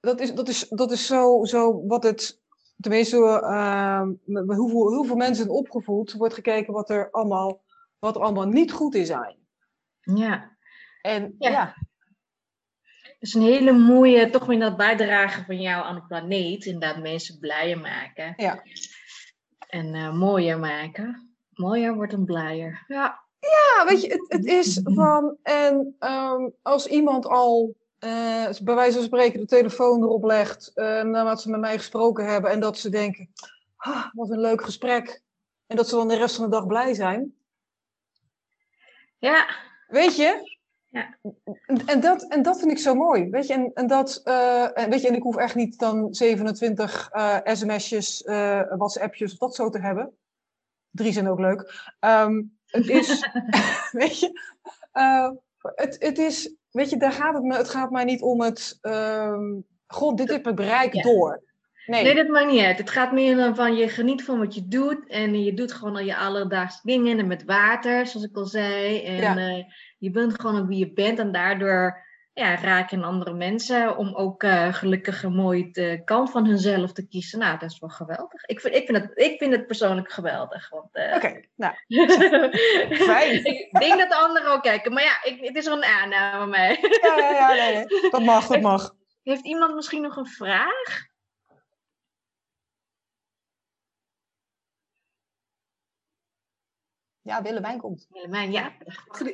dat 0.00 0.20
is, 0.20 0.34
dat 0.34 0.48
is, 0.48 0.68
dat 0.68 0.90
is 0.92 1.06
zo, 1.06 1.44
zo 1.44 1.86
wat 1.86 2.02
het, 2.02 2.42
tenminste, 2.80 3.40
ehm, 3.42 4.12
met- 4.24 4.56
hoeveel, 4.56 4.94
hoeveel 4.94 5.16
mensen 5.16 5.36
zijn 5.44 5.48
opgevoed, 5.56 6.12
wordt 6.12 6.34
gekeken 6.34 6.72
wat 6.72 6.90
er 6.90 7.10
allemaal, 7.10 7.62
wat 7.98 8.16
er 8.16 8.22
allemaal 8.22 8.46
niet 8.46 8.72
goed 8.72 8.94
is 8.94 9.10
aan 9.10 9.34
je. 9.36 10.16
ja. 10.18 10.52
En 11.02 11.34
Ja. 11.38 11.50
ja, 11.50 11.74
Dat 13.02 13.32
is 13.32 13.34
een 13.34 13.42
hele 13.42 13.72
mooie, 13.72 14.30
toch 14.30 14.46
weer 14.46 14.58
dat 14.60 14.76
bijdrage 14.76 15.44
van 15.44 15.60
jou 15.60 15.84
aan 15.84 15.94
de 15.94 16.04
planeet. 16.06 16.64
Inderdaad, 16.64 17.02
mensen 17.02 17.38
blijer 17.38 17.80
maken. 17.80 18.32
Ja. 18.36 18.62
En 19.68 19.94
eh, 19.94 20.12
mooier 20.12 20.58
maken. 20.58 21.36
Mooier 21.50 21.94
wordt 21.94 22.12
een 22.12 22.24
blijer. 22.24 22.84
Ja. 22.86 23.22
ja, 23.38 23.84
weet 23.88 24.02
je, 24.02 24.08
het, 24.08 24.24
het 24.32 24.44
is 24.44 24.80
van, 24.84 25.36
en 25.42 25.94
ehm, 25.98 26.48
als 26.62 26.86
iemand 26.86 27.26
al, 27.26 27.74
eh, 28.04 28.62
bij 28.62 28.74
wijze 28.74 28.96
van 28.96 29.06
spreken, 29.06 29.40
de 29.40 29.46
telefoon 29.46 30.02
erop 30.02 30.24
legt, 30.24 30.70
eh 30.74 31.02
nadat 31.02 31.42
ze 31.42 31.50
met 31.50 31.60
mij 31.60 31.76
gesproken 31.76 32.26
hebben, 32.26 32.50
en 32.50 32.60
dat 32.60 32.78
ze 32.78 32.88
denken, 32.88 33.30
ah, 33.76 34.06
wat 34.12 34.30
een 34.30 34.40
leuk 34.40 34.62
gesprek, 34.62 35.22
en 35.66 35.76
dat 35.76 35.88
ze 35.88 35.94
dan 35.94 36.08
de 36.08 36.16
rest 36.16 36.36
van 36.36 36.44
de 36.44 36.50
dag 36.50 36.66
blij 36.66 36.94
zijn, 36.94 37.34
Ja. 39.18 39.46
Weet 39.86 40.16
je? 40.16 40.58
Ja. 40.90 41.18
En, 41.86 42.00
dat, 42.00 42.22
en 42.22 42.42
dat 42.42 42.58
vind 42.58 42.70
ik 42.70 42.78
zo 42.78 42.94
mooi. 42.94 43.30
Weet 43.30 43.46
je, 43.46 43.52
en, 43.54 43.70
en 43.74 43.86
dat, 43.86 44.20
eh, 44.24 44.68
weet 44.88 45.00
je, 45.00 45.08
en 45.08 45.14
ik 45.14 45.22
hoef 45.22 45.36
echt 45.36 45.54
niet 45.54 45.78
dan 45.78 46.14
27 46.14 47.10
eh, 47.10 47.38
sms'jes, 47.44 48.22
WhatsAppjes 48.76 49.32
of 49.32 49.38
dat 49.38 49.54
zo 49.54 49.70
te 49.70 49.78
hebben. 49.78 50.16
Drie 50.90 51.12
zijn 51.12 51.28
ook 51.28 51.38
leuk. 51.38 51.92
Ehm, 52.00 52.42
het 52.66 52.88
is, 52.88 53.28
weet 54.00 54.20
je, 54.20 54.40
het, 55.60 55.96
het 55.98 56.18
is, 56.18 56.54
weet 56.74 56.90
je, 56.90 56.96
daar 56.96 57.12
gaat 57.12 57.34
het 57.34 57.42
me, 57.42 57.56
het 57.56 57.68
gaat 57.68 57.90
mij 57.90 58.04
niet 58.04 58.22
om 58.22 58.40
het, 58.40 58.78
ehm, 58.80 59.60
god, 59.86 60.16
dit 60.16 60.30
is 60.30 60.40
mijn 60.42 60.54
bereik 60.54 60.94
Ja. 60.94 61.02
door. 61.02 61.42
Nee, 61.86 62.02
Nee, 62.02 62.14
dat 62.14 62.28
maakt 62.28 62.50
niet 62.50 62.64
uit. 62.64 62.78
Het 62.78 62.90
gaat 62.90 63.12
meer 63.12 63.36
dan 63.36 63.54
van 63.56 63.76
je 63.76 63.88
geniet 63.88 64.24
van 64.24 64.38
wat 64.38 64.54
je 64.54 64.68
doet. 64.68 65.08
En 65.08 65.42
je 65.44 65.54
doet 65.54 65.72
gewoon 65.72 65.96
al 65.96 66.02
je 66.02 66.16
alledaagse 66.16 66.80
dingen. 66.82 67.18
En 67.18 67.26
met 67.26 67.44
water, 67.44 68.06
zoals 68.06 68.26
ik 68.26 68.36
al 68.36 68.44
zei. 68.46 69.02
En 69.02 69.16
Ja. 69.16 69.36
eh, 69.36 69.64
je 69.98 70.10
bent 70.10 70.40
gewoon 70.40 70.60
ook 70.60 70.68
wie 70.68 70.78
je 70.78 70.92
bent. 70.92 71.18
En 71.18 71.32
daardoor 71.32 72.03
ja, 72.34 72.56
raken 72.56 73.04
andere 73.04 73.32
mensen 73.32 73.96
om 73.96 74.14
ook 74.14 74.42
eh 74.42 74.74
gelukkig 74.74 75.22
een 75.22 75.34
mooie 75.34 75.70
eh, 75.72 76.04
kant 76.04 76.30
van 76.30 76.46
hunzelf 76.46 76.92
te 76.92 77.06
kiezen. 77.06 77.38
Nou, 77.38 77.58
dat 77.58 77.70
is 77.70 77.78
wel 77.78 77.90
geweldig. 77.90 78.44
Ik 78.44 78.60
vind, 78.60 78.74
ik 78.74 78.86
vind, 78.86 78.98
het, 78.98 79.10
ik 79.14 79.38
vind 79.38 79.52
het 79.52 79.66
persoonlijk 79.66 80.12
geweldig. 80.12 80.70
Eh, 80.92 81.14
oké, 81.14 81.40
nou, 81.56 81.74
Fijn. 83.10 83.44
ik 83.44 83.68
denk 83.78 83.98
dat 83.98 84.08
de 84.08 84.16
anderen 84.16 84.52
ook 84.52 84.62
kijken. 84.62 84.92
Maar 84.92 85.02
ja, 85.02 85.24
ik, 85.24 85.40
het 85.40 85.56
is 85.56 85.66
een 85.66 85.84
aanname 85.84 86.38
van 86.38 86.48
mij. 86.48 86.78
ja, 87.02 87.18
ja, 87.18 87.30
ja, 87.30 87.52
nee, 87.52 87.74
nee. 87.74 88.10
dat 88.10 88.22
mag, 88.22 88.46
dat 88.46 88.60
mag. 88.60 88.94
Heeft 89.22 89.44
iemand 89.44 89.74
misschien 89.74 90.02
nog 90.02 90.16
een 90.16 90.26
vraag? 90.26 91.12
Ja, 97.24 97.42
Willemijn 97.42 97.78
komt. 97.78 98.06
Willemijn, 98.10 98.52
ja. 98.52 98.72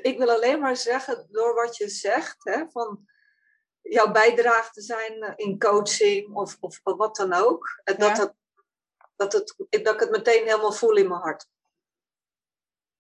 Ik 0.02 0.18
wil 0.18 0.30
alleen 0.30 0.60
maar 0.60 0.76
zeggen, 0.76 1.26
door 1.30 1.54
wat 1.54 1.76
je 1.76 1.88
zegt, 1.88 2.36
hè, 2.44 2.68
van 2.70 3.08
jouw 3.80 4.12
bijdrage 4.12 4.70
te 4.72 4.82
zijn 4.82 5.22
eh, 5.22 5.32
in 5.36 5.58
coaching 5.58 6.34
of, 6.34 6.56
of 6.60 6.80
wat 6.82 7.16
dan 7.16 7.32
ook. 7.32 7.80
En 7.84 7.96
dat, 7.98 8.16
Ja. 8.16 8.22
het, 8.22 8.34
dat, 9.16 9.32
het, 9.32 9.54
dat 9.84 9.94
ik 9.94 10.00
het 10.00 10.10
meteen 10.10 10.44
helemaal 10.44 10.72
voel 10.72 10.96
in 10.96 11.08
mijn 11.08 11.20
hart. 11.20 11.46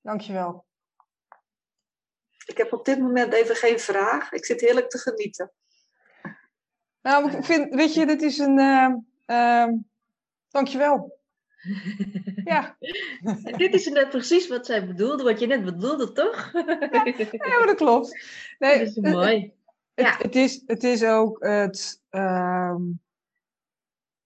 Dankjewel. 0.00 0.66
Ik 2.46 2.56
heb 2.56 2.72
op 2.72 2.84
dit 2.84 2.98
moment 2.98 3.32
even 3.32 3.56
geen 3.56 3.80
vraag. 3.80 4.32
Ik 4.32 4.44
zit 4.44 4.60
heerlijk 4.60 4.90
te 4.90 4.98
genieten. 4.98 5.52
Nou, 7.02 7.30
ik 7.30 7.44
vind, 7.44 7.74
weet 7.74 7.94
je, 7.94 8.06
dit 8.06 8.22
is 8.22 8.38
een. 8.38 8.58
ehm 8.58 8.96
ehm, 9.26 9.76
dankjewel. 10.48 11.19
Ja. 12.44 12.76
Dit 13.56 13.74
is 13.74 13.88
net 13.88 14.08
precies 14.08 14.48
wat 14.48 14.66
zij 14.66 14.86
bedoelde, 14.86 15.22
wat 15.22 15.40
je 15.40 15.46
net 15.46 15.64
bedoelde, 15.64 16.12
toch? 16.12 16.52
ja, 17.32 17.58
maar 17.58 17.66
dat 17.66 17.76
klopt. 17.76 18.24
Nee, 18.58 18.78
dat 18.78 18.86
is 18.88 18.96
mooi. 18.96 19.52
Het, 19.94 20.06
Ja. 20.06 20.16
het, 20.18 20.36
is, 20.36 20.62
het 20.66 20.84
is 20.84 21.04
ook 21.04 21.44
het. 21.44 22.02
ehm, 22.08 22.82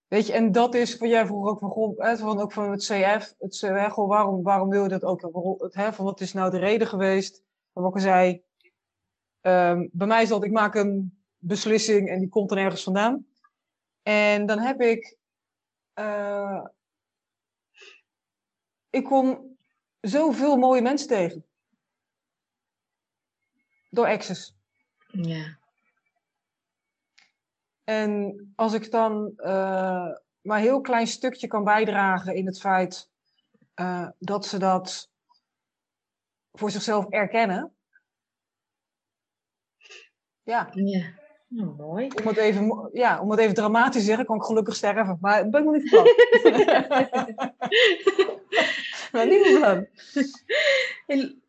weet 0.07 0.27
je, 0.27 0.33
en 0.33 0.53
dat 0.53 0.75
is 0.75 0.97
wat 0.99 1.09
jij 1.09 1.27
vroeg 1.27 1.49
ook 1.49 1.59
van, 1.59 1.71
goh, 1.71 2.17
van, 2.17 2.41
ook 2.41 2.53
van 2.53 2.71
het 2.71 2.81
CF. 2.85 3.35
Het 3.39 3.51
CF 3.57 3.93
goh, 3.93 4.09
waarom, 4.09 4.43
waarom 4.43 4.69
wil 4.69 4.83
je 4.83 4.89
dat 4.89 5.05
ook? 5.05 5.21
Hè, 5.75 5.93
van 5.93 6.05
wat 6.05 6.21
is 6.21 6.33
nou 6.33 6.51
de 6.51 6.59
reden 6.59 6.87
geweest? 6.87 7.43
Wat 7.73 7.89
ik 7.89 7.95
al 7.95 8.01
zei. 8.01 8.43
ehm, 9.41 9.87
bij 9.93 10.07
mij 10.07 10.23
is 10.23 10.29
dat, 10.29 10.45
ik 10.45 10.53
maak 10.53 10.75
een 10.75 11.19
beslissing 11.39 12.09
en 12.09 12.19
die 12.19 12.29
komt 12.29 12.51
er 12.51 12.59
ergens 12.59 12.83
vandaan. 12.83 13.27
En 14.03 14.47
dan 14.47 14.59
heb 14.59 14.81
ik. 14.81 15.17
eh, 15.95 16.65
ik 18.95 19.05
kom 19.05 19.57
zoveel 20.01 20.57
mooie 20.57 20.83
mensen 20.83 21.09
tegen. 21.09 21.45
Door 23.91 24.07
Access. 24.07 24.55
Ja. 25.07 25.59
En 27.85 28.53
als 28.57 28.73
ik 28.73 28.91
dan 28.91 29.33
eh, 29.37 30.13
maar 30.43 30.59
een 30.59 30.65
heel 30.65 30.81
klein 30.81 31.07
stukje 31.07 31.47
kan 31.47 31.65
bijdragen 31.65 32.35
in 32.35 32.47
het 32.47 32.61
feit 32.61 33.11
eh, 33.75 34.09
dat 34.19 34.47
ze 34.47 34.59
dat 34.59 35.11
voor 36.53 36.71
zichzelf 36.71 37.09
erkennen. 37.09 37.75
Ja, 40.43 40.69
ja. 40.73 41.23
Nou, 41.49 41.75
mooi. 41.77 42.09
om 42.09 42.27
het 42.27 42.37
even, 42.37 42.89
ja, 42.93 43.21
om 43.21 43.31
het 43.31 43.41
even 43.41 43.55
dramatisch 43.55 44.01
te 44.01 44.01
zeggen, 44.01 44.27
kan 44.27 44.37
ik 44.37 44.43
gelukkig 44.43 44.75
sterven. 44.75 45.19
Maar 45.21 45.43
dat 45.43 45.51
ben 45.51 45.61
ik 45.61 45.67
nog 45.67 45.75
niet 45.75 45.89
van 45.95 46.07
niet 49.23 49.59
van 49.59 49.87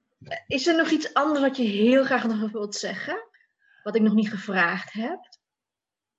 Is 0.48 0.68
er 0.68 0.76
nog 0.76 0.90
iets 0.90 1.14
anders 1.14 1.40
wat 1.40 1.58
je 1.58 1.64
heel 1.64 2.04
graag 2.04 2.28
nog 2.28 2.52
wilt 2.52 2.76
zeggen? 2.76 3.24
Wat 3.84 3.96
ik 3.96 4.02
nog 4.02 4.14
niet 4.14 4.30
gevraagd 4.30 4.94
heb? 4.94 5.20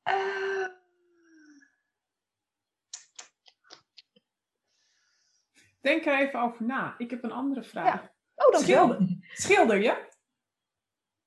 Eh, 0.03 0.67
Denk 5.81 6.07
er 6.07 6.19
even 6.21 6.41
over 6.41 6.65
na. 6.65 6.95
Ik 6.99 7.11
heb 7.11 7.25
een 7.25 7.33
andere 7.33 7.63
vraag. 7.63 8.03
oh, 8.35 8.53
dankjewel. 8.53 8.87
Schilder. 8.89 9.17
Schilder 9.33 9.83
je? 9.83 10.09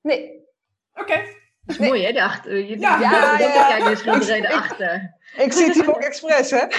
Nee, 0.01 0.47
Oké. 0.93 1.15
Dat 1.15 1.75
is 1.75 1.77
Nee. 1.77 1.88
mooi, 1.89 2.03
hè? 2.05 2.12
De 2.12 2.23
achter, 2.23 2.58
je, 2.58 2.79
Ja, 2.79 2.99
ja, 2.99 3.12
ja, 3.12 3.38
ja. 3.39 3.77
Kijk, 3.77 3.99
Ik- 3.99 4.05
ik- 4.27 4.45
erachter. 4.45 5.17
ik 5.38 5.51
zit 5.53 5.73
hier 5.73 5.89
ook 5.89 6.01
expres, 6.01 6.51
hè? 6.51 6.60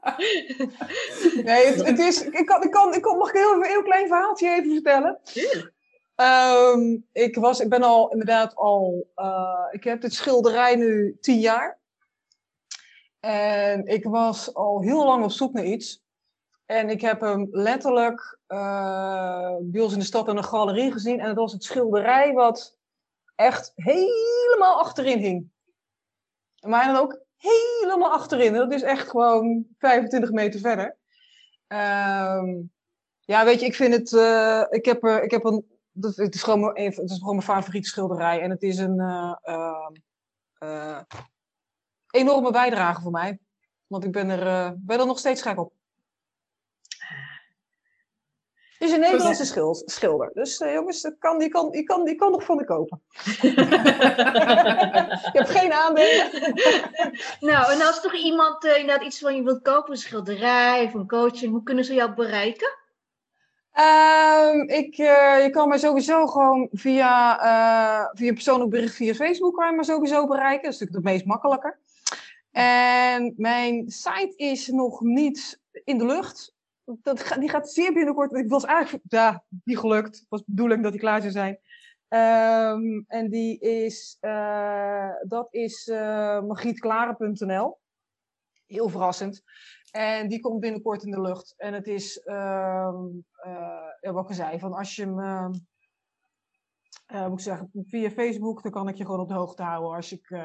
Nee, 1.44 1.66
het, 1.66 1.86
het 1.86 1.98
is, 1.98 2.22
ik, 2.24 2.46
kan, 2.46 2.62
ik, 2.62 2.70
kan, 2.70 2.94
ik 2.94 3.02
kan, 3.02 3.18
mag 3.18 3.28
ik 3.28 3.34
heel, 3.34 3.52
een 3.52 3.64
heel 3.64 3.82
klein 3.82 4.06
verhaaltje 4.06 4.48
even 4.48 4.72
vertellen? 4.72 5.20
Ehm, 6.14 6.98
ik, 7.12 7.36
was, 7.36 7.60
ik 7.60 7.68
ben 7.68 7.82
al 7.82 8.10
inderdaad 8.10 8.54
al, 8.54 9.10
eh, 9.14 9.66
ik 9.70 9.84
heb 9.84 10.00
dit 10.00 10.14
schilderij 10.14 10.76
nu 10.76 11.16
tien 11.20 11.38
jaar. 11.38 11.78
En 13.20 13.86
ik 13.86 14.04
was 14.04 14.54
al 14.54 14.82
heel 14.82 15.04
lang 15.04 15.24
op 15.24 15.30
zoek 15.30 15.52
naar 15.52 15.64
iets. 15.64 16.02
En 16.66 16.88
ik 16.88 17.00
heb 17.00 17.20
hem 17.20 17.48
letterlijk 17.50 18.38
eh 18.46 19.56
bij 19.60 19.80
ons 19.80 19.92
in 19.92 19.98
de 19.98 20.04
stad 20.04 20.28
in 20.28 20.36
een 20.36 20.44
galerie 20.44 20.92
gezien. 20.92 21.20
En 21.20 21.28
het 21.28 21.36
was 21.36 21.52
het 21.52 21.64
schilderij 21.64 22.32
wat 22.32 22.76
echt 23.34 23.72
helemaal 23.74 24.78
achterin 24.78 25.18
hing. 25.18 25.50
Maar 26.60 26.86
dan 26.86 26.96
ook 26.96 27.20
helemaal 27.40 28.12
achterin. 28.12 28.52
Dat 28.52 28.72
is 28.72 28.82
echt 28.82 29.08
gewoon 29.08 29.66
25 29.78 30.30
meter 30.30 30.60
verder. 30.60 30.96
Ehm, 31.66 32.60
ja, 33.20 33.44
weet 33.44 33.60
je, 33.60 33.66
ik 33.66 33.74
vind 33.74 33.94
het. 33.94 34.12
eh, 34.12 34.64
ik, 34.70 34.84
heb, 34.84 35.04
er- 35.04 35.22
ik 35.22 35.30
heb 35.30 35.44
een. 35.44 35.78
Het 36.00 36.34
is, 36.34 36.42
gewoon 36.42 36.60
mijn, 36.60 36.86
het 36.92 37.10
is 37.10 37.18
gewoon 37.18 37.34
mijn 37.34 37.46
favoriete 37.46 37.88
schilderij. 37.88 38.40
En 38.40 38.50
het 38.50 38.62
is 38.62 38.78
een 38.78 39.00
eh, 39.00 39.34
ehm, 39.42 39.92
eh, 40.58 41.00
enorme 42.10 42.50
bijdrage 42.50 43.00
voor 43.02 43.10
mij. 43.10 43.38
Want 43.86 44.04
ik 44.04 44.12
ben 44.12 44.28
er, 44.30 44.46
eh, 44.46 44.70
ben 44.76 45.00
er 45.00 45.06
nog 45.06 45.18
steeds 45.18 45.42
gek 45.42 45.58
op. 45.58 45.72
Het 48.62 48.69
is 48.80 48.92
een 48.92 49.00
Nederlandse 49.00 49.44
schil- 49.44 49.82
schilder. 49.84 50.30
Dus 50.34 50.58
eh, 50.58 50.72
jongens, 50.72 51.00
dat 51.00 51.14
kan, 51.18 51.38
die, 51.38 51.48
kan, 51.48 51.70
die, 51.70 51.82
kan, 51.82 52.04
die 52.04 52.14
kan 52.14 52.30
nog 52.30 52.44
van 52.44 52.56
me 52.56 52.64
kopen. 52.64 53.00
ik 55.28 55.30
heb 55.32 55.46
geen 55.46 55.72
aandelen. 55.72 56.28
Nou, 57.40 57.72
en 57.72 57.86
als 57.86 58.00
toch 58.00 58.14
iemand 58.14 58.64
eh, 58.64 58.78
inderdaad 58.78 59.06
iets 59.06 59.18
van 59.18 59.36
je 59.36 59.42
wilt 59.42 59.62
kopen, 59.62 59.90
een 59.90 59.96
schilderij 59.96 60.84
of 60.84 60.94
een 60.94 61.08
coaching, 61.08 61.52
hoe 61.52 61.62
kunnen 61.62 61.84
ze 61.84 61.94
jou 61.94 62.14
bereiken? 62.14 62.78
Ehm, 63.72 64.60
ik, 64.60 64.98
eh, 64.98 65.42
je 65.42 65.48
kan 65.50 65.68
mij 65.68 65.78
sowieso 65.78 66.26
gewoon 66.26 66.68
via, 66.72 67.36
via 68.14 68.28
een 68.28 68.34
persoonlijk 68.34 68.70
bericht 68.70 68.94
via 68.94 69.14
Facebook 69.14 69.54
kan 69.56 69.70
je 69.70 69.76
me 69.76 69.84
sowieso 69.84 70.26
bereiken. 70.26 70.62
Dat 70.62 70.72
is 70.72 70.78
natuurlijk 70.78 71.06
het 71.06 71.14
meest 71.14 71.26
makkelijker. 71.26 71.78
En 72.52 73.34
mijn 73.36 73.90
site 73.90 74.32
is 74.36 74.68
nog 74.68 75.00
niet 75.00 75.60
in 75.84 75.98
de 75.98 76.06
lucht. 76.06 76.54
Dat, 77.02 77.36
die 77.38 77.48
gaat 77.48 77.70
zeer 77.70 77.92
binnenkort. 77.92 78.32
Ik 78.32 78.48
was 78.48 78.64
eigenlijk, 78.64 79.04
ja, 79.08 79.44
niet 79.64 79.78
gelukt. 79.78 80.18
Het 80.18 80.26
was 80.28 80.40
de 80.40 80.46
bedoeling 80.46 80.82
dat 80.82 80.92
die 80.92 81.00
klaar 81.00 81.20
zou 81.20 81.32
zijn. 81.32 81.60
Ehm, 82.10 83.02
en 83.06 83.30
die 83.30 83.58
is, 83.58 84.16
eh, 84.20 85.10
dat 85.22 85.54
is 85.54 85.88
eh 85.88 86.42
magietklare.nl. 86.42 87.78
Heel 88.66 88.88
verrassend. 88.88 89.42
En 89.90 90.28
die 90.28 90.40
komt 90.40 90.60
binnenkort 90.60 91.02
in 91.02 91.10
de 91.10 91.20
lucht. 91.20 91.54
En 91.56 91.74
het 91.74 91.86
is, 91.86 92.18
eh, 92.18 92.94
ja, 94.00 94.12
wat 94.12 94.30
ik 94.30 94.36
zei, 94.36 94.58
van 94.58 94.72
als 94.72 94.96
je 94.96 95.02
hem, 95.02 95.20
ehm, 95.20 95.52
eh, 97.06 97.26
moet 97.26 97.38
ik 97.38 97.44
zeggen, 97.44 97.70
via 97.72 98.10
Facebook, 98.10 98.62
dan 98.62 98.72
kan 98.72 98.88
ik 98.88 98.96
je 98.96 99.04
gewoon 99.04 99.20
op 99.20 99.28
de 99.28 99.34
hoogte 99.34 99.62
houden 99.62 99.94
als, 99.94 100.12
ik, 100.12 100.36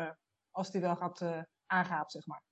als 0.52 0.72
die 0.72 0.82
wel 0.82 0.96
gaat 0.96 1.22
aangaat, 1.66 2.12
zeg 2.12 2.26
maar. 2.28 2.44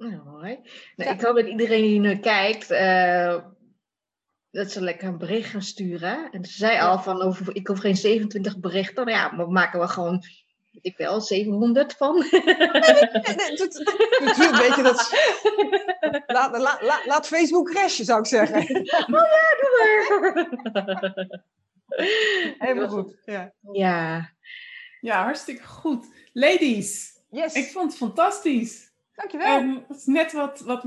Nou, 0.00 0.22
mooi. 0.24 0.54
Nou, 0.96 1.08
Ja. 1.08 1.10
Ik 1.10 1.20
hoop 1.20 1.36
dat 1.36 1.46
iedereen 1.46 1.82
die 1.82 2.00
nu 2.00 2.18
kijkt, 2.18 2.70
eh, 2.70 3.36
dat 4.50 4.70
ze 4.70 4.80
lekker 4.82 5.08
een 5.08 5.18
bericht 5.18 5.50
gaan 5.50 5.62
sturen. 5.62 6.30
En 6.30 6.44
ze 6.44 6.52
zei 6.52 6.80
al 6.80 6.98
van, 6.98 7.22
over, 7.22 7.56
ik 7.56 7.66
hoef 7.66 7.78
geen 7.78 7.96
27 7.96 8.58
berichten. 8.60 9.04
Nou 9.04 9.16
ja, 9.16 9.30
maar 9.32 9.48
maken 9.48 9.80
we 9.80 9.88
gewoon, 9.88 10.18
weet 10.72 10.84
ik 10.84 10.96
wel, 10.96 11.20
700 11.20 11.92
van. 11.96 12.14
Nee, 12.30 12.42
nee, 12.42 13.56
dat- 13.56 13.72
dat- 13.72 14.08
Natuurlijk, 14.24 14.56
weet 14.56 14.74
je, 14.76 14.82
dat 14.82 15.10
laat, 16.26 16.58
laat, 16.58 16.82
laat, 16.82 17.06
laat 17.06 17.26
Facebook 17.26 17.70
crashen, 17.70 18.04
zou 18.04 18.18
ik 18.20 18.26
zeggen. 18.26 18.62
Helemaal 22.58 22.88
goed. 22.88 23.16
Ja. 23.24 23.52
Ja, 23.72 24.30
Ja, 25.00 25.22
hartstikke 25.22 25.62
goed. 25.66 26.06
Ladies, 26.32 27.18
Yes, 27.30 27.54
ik 27.54 27.70
vond 27.70 27.88
het 27.90 27.96
fantastisch. 27.96 28.89
Dankjewel. 29.20 29.58
En 29.58 29.84
het 29.88 29.96
is 29.96 30.06
net 30.06 30.32
wat, 30.32 30.60
wat 30.60 30.84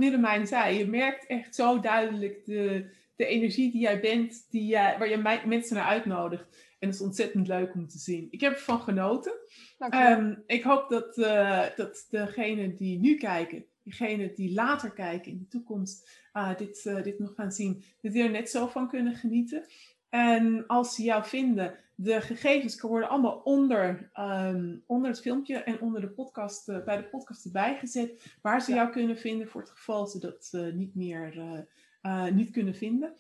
zei. 0.48 0.78
Je 0.78 0.88
merkt 0.88 1.26
echt 1.26 1.56
zo 1.56 1.80
duidelijk 1.80 2.46
de, 2.46 2.90
de 3.16 3.26
energie 3.26 3.72
die 3.72 3.82
jij 3.82 4.00
bent, 4.00 4.46
die 4.50 4.66
jij, 4.66 4.98
waar 4.98 5.10
je 5.10 5.42
mensen 5.46 5.76
naar 5.76 5.86
uitnodigt. 5.86 6.76
En 6.80 6.90
dat 6.90 7.00
is 7.00 7.06
ontzettend 7.06 7.48
leuk 7.48 7.74
om 7.74 7.88
te 7.88 7.98
zien. 7.98 8.28
Ik 8.30 8.42
heb 8.42 8.54
ervan 8.54 8.82
genoten. 8.82 9.34
Ehm, 9.78 10.36
ik 10.46 10.64
hoop 10.64 10.90
dat, 10.90 11.18
eh 11.18 11.66
dat 11.76 12.08
degenen 12.10 12.76
die 12.76 13.00
nu 13.00 13.16
kijken, 13.16 13.66
diegenen 13.84 14.36
die 14.36 14.54
later 14.54 14.92
kijken 14.92 15.32
in 15.32 15.38
de 15.38 15.48
toekomst, 15.48 16.22
ah, 16.32 16.58
dit, 16.58 16.86
eh, 16.86 17.04
dit 17.04 17.20
nog 17.20 17.36
gaan 17.36 17.52
zien, 17.52 17.84
dat 18.02 18.14
die 18.14 18.24
er 18.24 18.30
net 18.30 18.50
zo 18.50 18.68
van 18.68 18.90
kunnen 18.90 19.16
genieten. 19.16 19.66
En 20.14 20.68
als 20.68 20.96
ze 20.96 21.04
jou 21.04 21.26
vinden, 21.26 21.76
de 21.96 22.22
gegevens 22.22 22.82
worden 22.82 23.10
allemaal 23.10 23.42
onder, 23.44 24.10
ehm, 24.14 24.76
onder 24.86 25.10
het 25.10 25.22
filmpje 25.22 25.58
en 25.58 25.82
onder 25.82 26.02
de 26.02 26.10
podcast, 26.10 26.70
eh, 26.70 26.84
bij 26.84 26.98
de 26.98 27.04
podcast 27.04 27.46
erbij 27.46 27.78
gezet, 27.78 28.26
waar 28.42 28.62
ze 28.62 28.70
Ja. 28.72 28.78
jou 28.78 28.90
kunnen 28.92 29.18
vinden 29.18 29.48
voor 29.48 29.62
het 29.62 29.70
geval 29.70 30.08
ze 30.08 30.20
dat 30.20 30.50
eh, 30.52 30.74
niet 30.74 30.96
meer 30.96 31.38
eh, 31.40 31.60
eh, 32.02 32.34
niet 32.34 32.52
kunnen 32.52 32.76
vinden. 32.76 33.14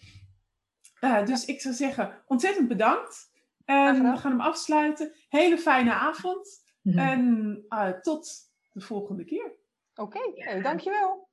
Eh, 0.99 1.25
dus 1.25 1.45
ik 1.45 1.61
zou 1.61 1.73
zeggen, 1.75 2.21
ontzettend 2.27 2.67
bedankt. 2.67 3.31
En 3.65 4.01
we 4.11 4.17
gaan 4.17 4.31
hem 4.31 4.41
afsluiten. 4.41 5.11
Hele 5.29 5.57
fijne 5.57 5.93
avond. 5.93 6.63
Mhm. 6.81 6.97
En 6.99 7.65
eh, 7.69 7.89
tot 7.89 8.51
de 8.73 8.81
volgende 8.81 9.23
keer. 9.25 9.51
Oké, 9.95 10.19
hey, 10.35 10.61
dankjewel. 10.61 11.27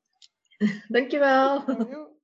dankjewel. 0.89 1.65
Joe. 1.91 2.19